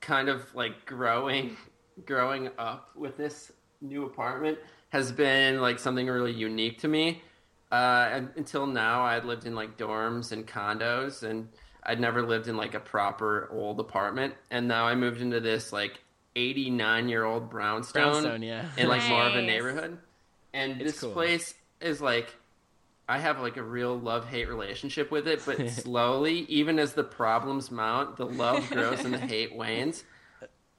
[0.02, 1.56] kind of like growing,
[2.04, 4.58] growing up with this new apartment
[4.90, 7.22] has been like something really unique to me.
[7.74, 11.48] Uh, and until now, I had lived in like dorms and condos, and
[11.82, 14.34] I'd never lived in like a proper old apartment.
[14.48, 15.98] And now I moved into this like
[16.36, 18.66] 89 year old brownstone, Brownstone, yeah.
[18.76, 19.98] in like more of a neighborhood.
[20.52, 21.10] And It's this cool.
[21.10, 22.32] place is like
[23.08, 27.02] I have like a real love hate relationship with it, but slowly, even as the
[27.02, 30.04] problems mount, the love grows and the hate wanes.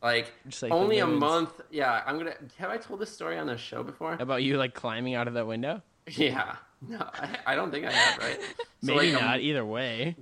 [0.02, 0.32] Like,
[0.62, 1.60] like only a month.
[1.72, 2.36] Yeah, I'm gonna.
[2.58, 4.14] Have I told this story on the show before?
[4.14, 5.82] about you like climbing out of that window.
[6.08, 6.56] Yeah,
[6.88, 8.18] no, I, I don't think I have.
[8.20, 8.40] Right?
[8.42, 8.64] So,
[8.94, 9.40] Maybe like, a- not.
[9.42, 10.16] Either way,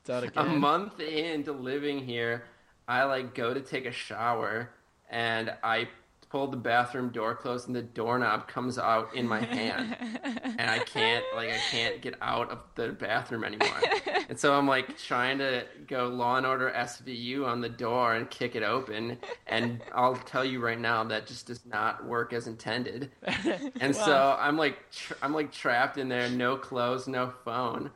[0.00, 2.44] it's out of a month into living here,
[2.88, 4.70] I like go to take a shower
[5.10, 5.88] and I
[6.36, 9.96] pull the bathroom door closed and the doorknob comes out in my hand
[10.58, 13.80] and I can't like I can't get out of the bathroom anymore.
[14.28, 18.28] and so I'm like trying to go Law and Order SVU on the door and
[18.28, 19.16] kick it open
[19.46, 23.10] and I'll tell you right now that just does not work as intended.
[23.80, 27.90] And so I'm like tr- I'm like trapped in there, no clothes, no phone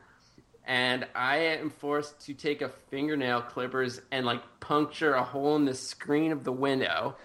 [0.65, 5.65] and I am forced to take a fingernail clippers and like puncture a hole in
[5.65, 7.15] the screen of the window,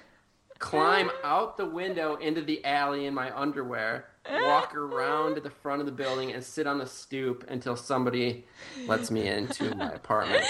[0.59, 5.81] climb out the window into the alley in my underwear, walk around to the front
[5.81, 8.45] of the building, and sit on the stoop until somebody
[8.87, 10.45] lets me into my apartment.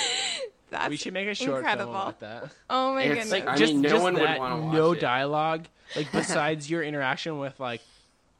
[0.70, 1.92] That's we should make a short incredible.
[1.92, 2.50] film about that.
[2.68, 3.30] Oh my It's goodness.
[3.30, 5.00] like- I just, mean, no just one would wanna watch no it.
[5.00, 7.80] dialogue, like besides your interaction with like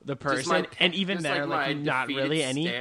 [0.05, 2.73] the Just my person, and even just, there, my like, not defeated really any.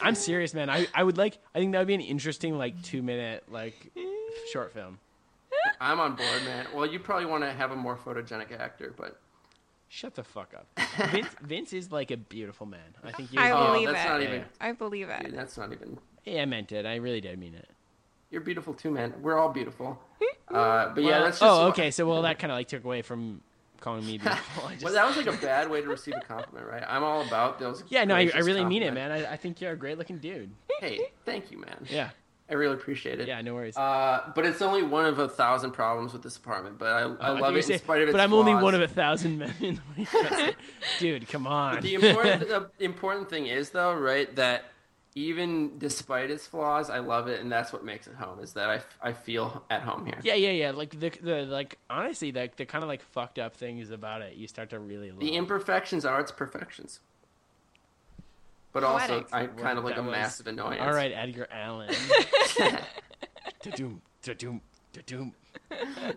[0.00, 0.68] I'm serious, man.
[0.70, 1.38] I, I would like.
[1.54, 3.92] I think that would be an interesting like two minute like
[4.52, 4.98] short film.
[5.80, 6.66] I'm on board, man.
[6.74, 9.20] Well, you probably want to have a more photogenic actor, but
[9.90, 10.66] Shut the fuck up.
[11.12, 12.80] Vince, Vince is like a beautiful man.
[13.02, 13.38] I think you.
[13.40, 13.44] Are.
[13.44, 14.08] I Oh, believe that's it.
[14.08, 15.24] not even- I believe it.
[15.24, 15.98] dude, that's not even.
[16.26, 16.84] Yeah, I meant it.
[16.84, 17.70] I really did mean it.
[18.30, 19.14] You're beautiful too, man.
[19.22, 19.98] We're all beautiful.
[20.50, 21.42] Uh, but yeah, that's just.
[21.42, 21.90] oh, okay.
[21.90, 23.42] So well, that kind of like took away from
[23.82, 24.64] calling me beautiful.
[24.66, 26.82] I just, Well, that was like a bad way to receive a compliment, right?
[26.88, 27.84] I'm all about those.
[27.88, 29.12] yeah, no, I, I gracious really mean it, man.
[29.12, 30.50] I, I think you're a great looking dude.
[30.80, 31.84] Hey, thank you, man.
[31.90, 32.08] Yeah,
[32.50, 33.28] I really appreciate it.
[33.28, 33.76] yeah, no worries.
[33.76, 36.78] Uh, but it's only one of a thousand problems with this apartment.
[36.78, 38.20] But I, I Oh, I love thought you it in said- spite of its but
[38.20, 39.52] I'm only one of a thousand men.
[39.60, 40.54] in the
[40.98, 41.80] Dude, come on.
[41.82, 44.34] The important, the important thing is though, right?
[44.36, 44.64] That
[45.14, 48.38] even despite its flaws, I love it, and that's what makes it home.
[48.40, 50.18] Is that I, f- I feel at home here.
[50.22, 50.70] Yeah, yeah, yeah.
[50.70, 54.36] Like the the like honestly, like the kind of like fucked up things about it,
[54.36, 55.20] you start to really love.
[55.20, 57.00] The imperfections are its perfections.
[58.72, 59.34] But also, Poetic.
[59.34, 60.82] I kind of like a was- massive annoyance.
[60.82, 61.92] All right, Edgar Allan.
[63.62, 64.60] Da-doom, da-doom,
[64.92, 65.34] da-doom.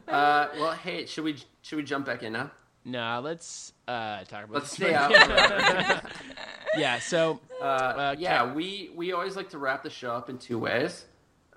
[0.08, 2.52] Uh, well, hey, should we should we jump back in now?
[2.86, 5.12] Nah, let's uh talk about Let's stay out.
[6.78, 10.38] yeah, so Uh, yeah, Kat- we we always like to wrap the show up in
[10.38, 11.06] two ways,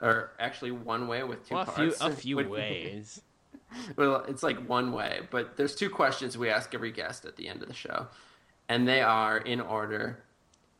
[0.01, 2.01] or actually one way with two well, a few parts.
[2.01, 3.21] a few ways.
[3.97, 7.49] well, it's like one way, but there's two questions we ask every guest at the
[7.49, 8.07] end of the show,
[8.69, 10.23] and they are in order.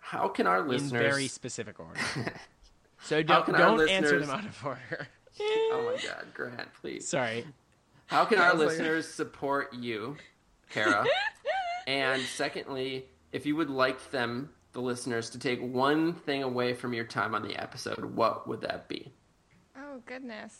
[0.07, 1.15] How can our listeners in listeners?
[1.15, 2.01] very specific order.
[3.03, 5.09] So don't don't answer listeners- them out of order.
[5.41, 7.07] oh my God, Grant, please.
[7.07, 7.45] Sorry.
[8.07, 10.17] How can our was like- listeners support you,
[10.71, 11.05] Kara?
[11.87, 16.95] and secondly, if you would like them, the listeners, to take one thing away from
[16.95, 19.13] your time on the episode, what would that be?
[19.77, 20.57] Oh goodness.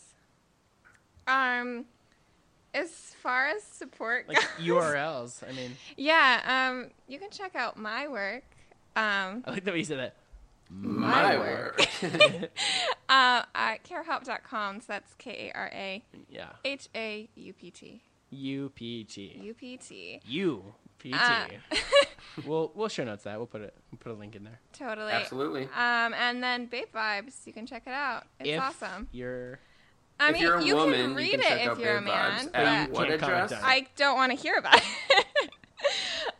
[1.27, 1.85] Um,
[2.75, 2.89] as
[3.23, 5.43] far as support Like goes, URLs.
[5.49, 6.69] I mean, yeah.
[6.69, 8.43] Um, you can check out my work.
[8.95, 10.15] Um, I like the way you said that.
[10.69, 11.77] My work.
[12.01, 12.49] word.
[13.09, 14.81] uh, at karahaupt.com.
[14.81, 16.49] So that's K A R A Yeah.
[16.63, 18.01] H A U P T.
[18.31, 19.17] UPT.
[19.43, 20.21] U P T.
[20.25, 21.13] UPT.
[21.13, 21.45] Uh,
[22.45, 23.37] we'll we'll show notes that.
[23.37, 24.59] We'll put it we'll put a link in there.
[24.73, 25.11] totally.
[25.11, 25.63] Absolutely.
[25.63, 27.45] Um, and then Babe Vibes.
[27.45, 28.23] You can check it out.
[28.39, 29.07] It's if awesome.
[29.11, 29.59] You're
[30.19, 32.47] I mean, you're a you woman, can you read can it if you're a man,
[32.47, 33.51] Vibes but at what address?
[33.53, 35.25] I don't want to hear about it.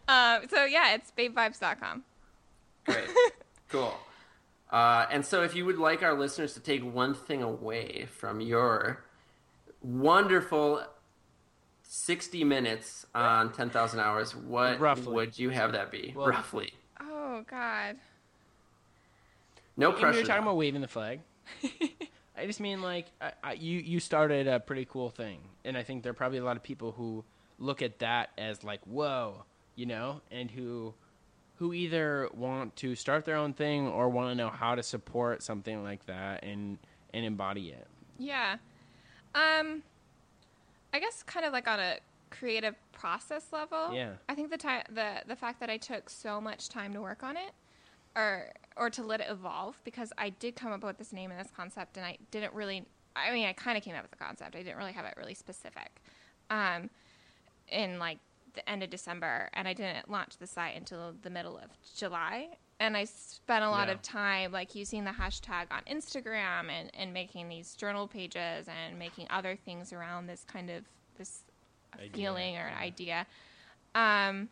[0.08, 2.04] um, so yeah, it's babevibes.com.
[2.86, 3.10] Great.
[3.70, 3.94] Cool.
[4.72, 8.40] Uh, and so, if you would like our listeners to take one thing away from
[8.40, 9.04] your
[9.82, 10.84] wonderful
[11.84, 15.14] 60 minutes on 10,000 hours, what Roughly.
[15.14, 16.14] would you have that be?
[16.16, 16.74] Well- Roughly.
[17.02, 17.98] Oh God.
[19.78, 20.20] No And pressure.
[20.20, 21.20] You're talking about waving the flag.
[22.38, 25.84] I just mean like I, I, you you started a pretty cool thing, and I
[25.84, 27.24] think there are probably a lot of people who
[27.60, 29.44] look at that as like whoa,
[29.76, 30.94] you know, and who
[31.58, 35.42] who either want to start their own thing or want to know how to support
[35.42, 36.78] something like that and
[37.14, 37.88] and embody it.
[38.18, 38.58] Yeah.
[39.34, 39.84] Um
[40.94, 41.98] I guess kind of like on a
[42.30, 43.94] creative process level.
[43.94, 44.14] Yeah.
[44.28, 47.24] I think the time the the fact that I took so much time to work
[47.24, 47.52] on it
[48.16, 51.40] or or to let it evolve because I did come up with this name and
[51.40, 52.86] this concept and I didn't really
[53.16, 54.56] I mean I kind of came up with the concept.
[54.56, 56.02] I didn't really have it really specific.
[56.50, 56.90] Um
[57.70, 58.20] in like
[58.56, 62.50] the end of December and I didn't launch the site until the middle of July.
[62.80, 63.94] And I spent a lot Yeah.
[63.94, 69.00] of time like using the hashtag on Instagram and, and making these journal pages and
[69.00, 70.84] making other things around this kind of
[71.18, 71.44] this
[71.94, 72.78] Idea, feeling or yeah.
[72.80, 73.28] idea.
[73.94, 74.50] Um,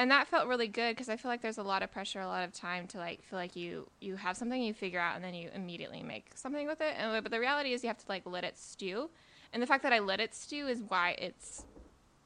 [0.00, 2.26] and that felt really good because I feel like there's a lot of pressure, a
[2.26, 5.24] lot of time to like feel like you you have something you figure out and
[5.24, 6.94] then you immediately make something with it.
[6.96, 9.10] And but the reality is you have to like let it stew.
[9.52, 11.64] And the fact that I let it stew is why it's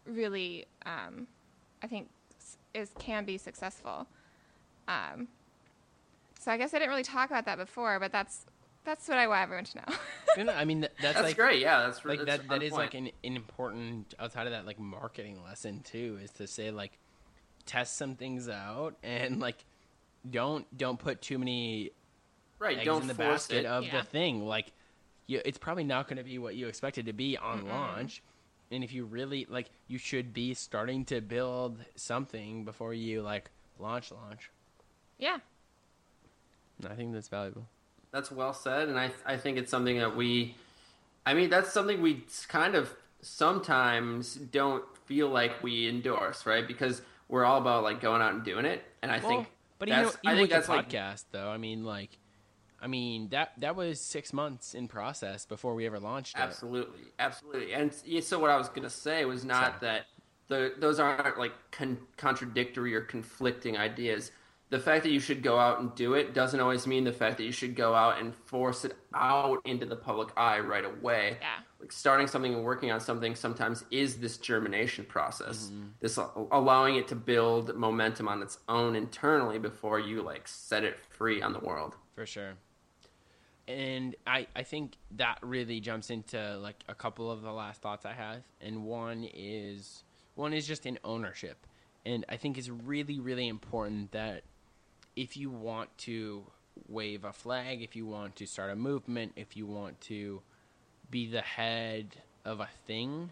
[0.06, 1.26] really um,
[1.82, 2.08] I think
[2.74, 4.06] is can be successful.
[4.88, 5.28] Um,
[6.38, 8.46] so I guess I didn't really talk about that before, but that's
[8.84, 9.84] that's what I want everyone to know.
[10.34, 11.60] You know, I mean th- that's, That's like great.
[11.60, 12.80] Yeah, that's like that's that on that is point.
[12.82, 16.98] like an, an important outside of that like marketing lesson too is to say like
[17.66, 19.66] test some things out and like
[20.30, 21.90] don't don't put too many
[22.58, 22.78] right.
[22.78, 23.66] eggs Don't in the basket it.
[23.66, 23.98] of Yeah.
[24.00, 24.72] the thing like
[25.26, 28.22] you, it's probably not going to be what you expected to be on launch
[28.72, 33.50] and if you really like you should be starting to build something before you like
[33.78, 34.50] launch launch
[35.18, 35.38] yeah.
[36.90, 37.68] I think that's valuable
[38.10, 40.56] That's well said, and I I think it's something that we,
[41.24, 46.66] I mean, that's something we kind of sometimes don't feel like we endorse, right?
[46.66, 49.46] Because we're all about like going out and doing it, and I think
[49.78, 52.10] but even, that's even I think with that's the like podcast though i mean like
[52.82, 57.04] i mean that that was six months in process before we ever launched it Absolutely,
[57.18, 57.72] absolutely.
[57.72, 59.74] And so what I was gonna say was not Sorry.
[59.80, 60.06] that
[60.48, 64.32] the those aren't like con- contradictory or conflicting ideas.
[64.70, 67.36] The fact that you should go out and do it doesn't always mean the fact
[67.36, 71.36] that you should go out and force it out into the public eye right away.
[71.40, 71.58] Yeah.
[71.78, 75.66] Like starting something and working on something sometimes is this germination process.
[75.66, 75.88] Mm-hmm.
[76.00, 76.18] This
[76.50, 81.42] allowing it to build momentum on its own internally before you like set it free
[81.42, 81.96] on the world.
[82.14, 82.54] for sure
[83.68, 88.04] and I, I think that really jumps into like a couple of the last thoughts
[88.04, 88.42] i have.
[88.60, 90.04] And one is
[90.34, 91.66] one is just in ownership.
[92.04, 94.42] And i think it's really really important that
[95.14, 96.44] if you want to
[96.88, 100.40] wave a flag if you want to start a movement if you want to
[101.10, 103.30] be the head of a thing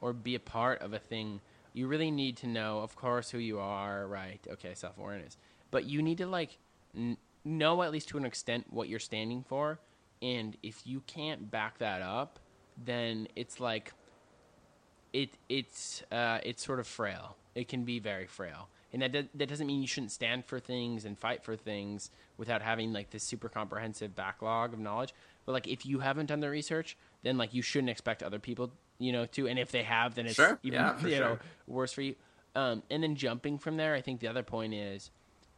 [0.00, 1.40] or be a part of a thing
[1.78, 4.40] you really need to know of course who you are right?
[4.50, 5.36] Okay self-awareness.
[5.70, 6.58] But you need to like
[6.96, 9.78] n- know at least to an extent what you're standing for
[10.20, 12.38] and if you can't back that up
[12.84, 13.92] then it's like
[15.12, 17.36] it it's uh, it's sort of frail.
[17.54, 20.60] It can be very frail, and that do- that doesn't mean you shouldn't stand for
[20.60, 25.14] things and fight for things without having like this super comprehensive backlog of knowledge.
[25.46, 28.70] But like if you haven't done the research, then like you shouldn't expect other people,
[28.98, 29.48] you know, to.
[29.48, 30.58] And if they have, then it's Sure.
[30.62, 32.14] even Yeah, you know worse for you.
[32.54, 35.10] Um, and then jumping from there, I think the other point is,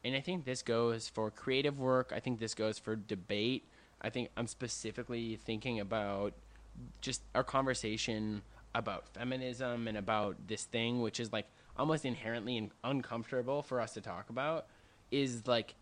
[0.05, 2.13] and I think this goes for creative work.
[2.15, 3.65] I think this goes for debate.
[4.01, 6.33] I think I'm specifically thinking about
[7.01, 8.43] just our conversation
[8.75, 11.47] about feminism and about this thing, which is like
[11.77, 14.67] almost inherently uncomfortable for us to talk about,
[15.11, 15.75] is like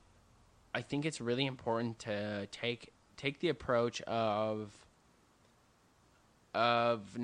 [0.74, 4.72] I think it's really important to take take the approach of
[6.54, 7.16] of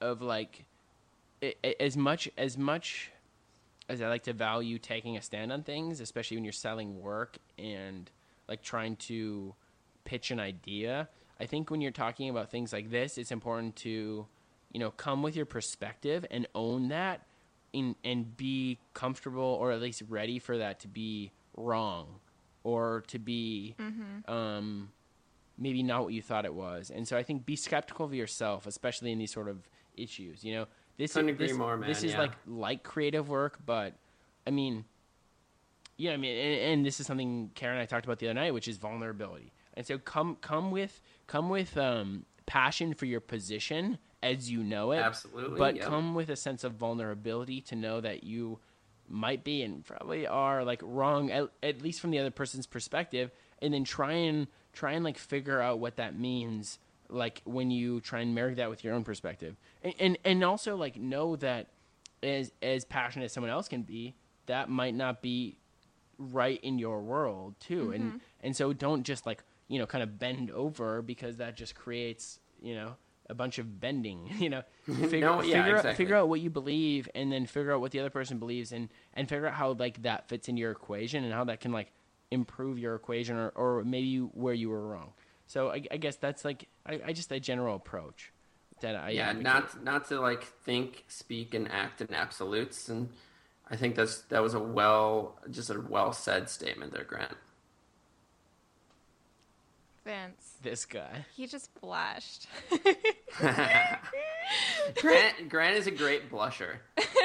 [0.00, 0.64] of like
[1.80, 3.12] as much as much
[3.88, 7.38] as I like to value taking a stand on things, especially when you're selling work
[7.58, 8.10] and
[8.48, 9.54] like trying to
[10.04, 11.08] pitch an idea.
[11.40, 14.26] I think when you're talking about things like this, it's important to,
[14.72, 17.22] you know, come with your perspective and own that
[17.72, 22.06] in, and be comfortable or at least ready for that to be wrong
[22.64, 23.74] or to be
[24.26, 24.90] um,
[25.56, 26.90] maybe not what you thought it was.
[26.90, 30.44] And so I think be skeptical of yourself, especially in these sort of issues.
[30.44, 30.66] You know,
[30.98, 32.20] this Couldn't is agree this, more, man, this is yeah.
[32.20, 33.94] like like creative work, but
[34.46, 34.84] I mean,
[35.96, 38.34] yeah, I mean, and, and this is something Karen and I talked about the other
[38.34, 39.52] night, which is vulnerability.
[39.74, 44.90] And so come come with come with um, passion for your position as you know
[44.90, 45.86] it, Absolutely, but yep.
[45.86, 48.58] come with a sense of vulnerability to know that you
[49.08, 53.30] might be and probably are like wrong at, at least from the other person's perspective
[53.62, 56.78] and then try and try and like figure out what that means
[57.08, 59.56] like when you try and marry that with your own perspective.
[59.82, 61.68] And and, and also like know that
[62.22, 64.14] as as passionate as someone else can be
[64.46, 65.58] that might not be
[66.18, 67.92] right in your world too.
[67.92, 68.16] And mm-hmm.
[68.40, 72.40] and so don't just like you know kind of bend over because that just creates
[72.60, 72.96] you know
[73.30, 74.62] a bunch of bending you know.
[74.86, 77.92] Figure, No, yeah, figure, out, figure out what you believe and then figure out what
[77.92, 81.24] the other person believes and and figure out how like that fits into your equation
[81.24, 81.92] and how that can like
[82.30, 85.12] improve your equation or, or maybe where you were wrong
[85.48, 88.32] so I, I guess that's like I, I just a general approach
[88.80, 89.44] that I yeah, advocate.
[89.44, 93.08] not not to like think, speak, and act in absolutes, and
[93.68, 97.32] I think that's that was a well, just a well said statement there, Grant.
[100.04, 102.46] Vince, this guy he just blushed.
[105.00, 106.76] Grant Grant is a great blusher.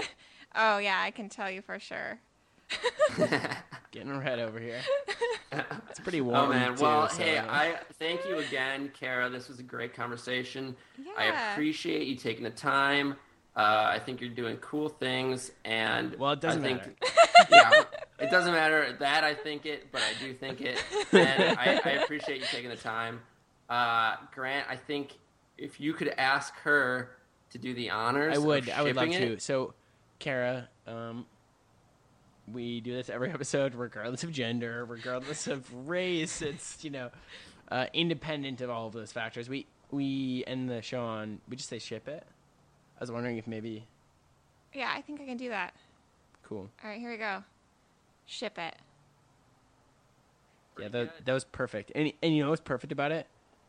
[0.55, 2.19] oh yeah, I can tell you for sure.
[3.93, 4.81] getting red over here
[5.89, 9.29] it's pretty warm Oh man, too, well, so- hey, I thank you again, Kara.
[9.29, 10.75] This was a great conversation.
[10.97, 11.11] Yeah.
[11.15, 13.15] I appreciate you taking the time.
[13.55, 17.47] Uh, I think you're doing cool things, and Well, it doesn't I think, matter.
[17.51, 17.83] yeah,
[18.25, 21.89] it doesn't matter that I think it, but I do think it, and I, I
[22.03, 23.19] appreciate you taking the time.
[23.69, 25.11] Uh, Grant, I think
[25.59, 27.11] if you could ask her
[27.51, 28.69] to do the honors, I would.
[28.69, 29.39] of I would love shipping to.
[29.39, 29.75] So,
[30.17, 31.27] Kara, um,
[32.51, 36.41] we do this every episode, regardless of gender, regardless of race.
[36.41, 37.09] It's you know,
[37.71, 39.47] uh, independent of all of those factors.
[39.49, 41.39] We we end the show on.
[41.49, 42.25] We just say ship it.
[42.97, 43.85] I was wondering if maybe
[44.73, 45.73] Yeah, I think I can do that.
[46.43, 46.69] cool.
[46.83, 47.43] All right, here we go.
[48.25, 48.75] Ship it.
[50.79, 51.91] Yeah, that that was perfect.
[51.95, 53.27] And and you know what's perfect about it?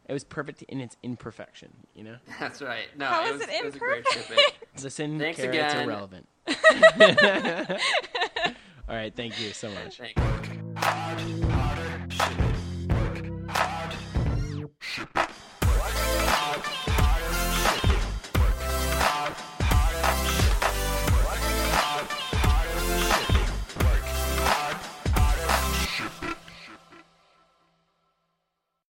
[0.08, 1.70] It was perfect in its imperfection.
[1.94, 2.16] You know.
[2.40, 2.86] That's right.
[2.96, 4.28] No, How it is was, it was a great imperfect?
[4.28, 4.44] shipping.
[4.82, 5.88] Listen, Thanks Kara, it's again.
[5.88, 6.26] irrelevant.
[8.88, 10.00] all right, thank you so much.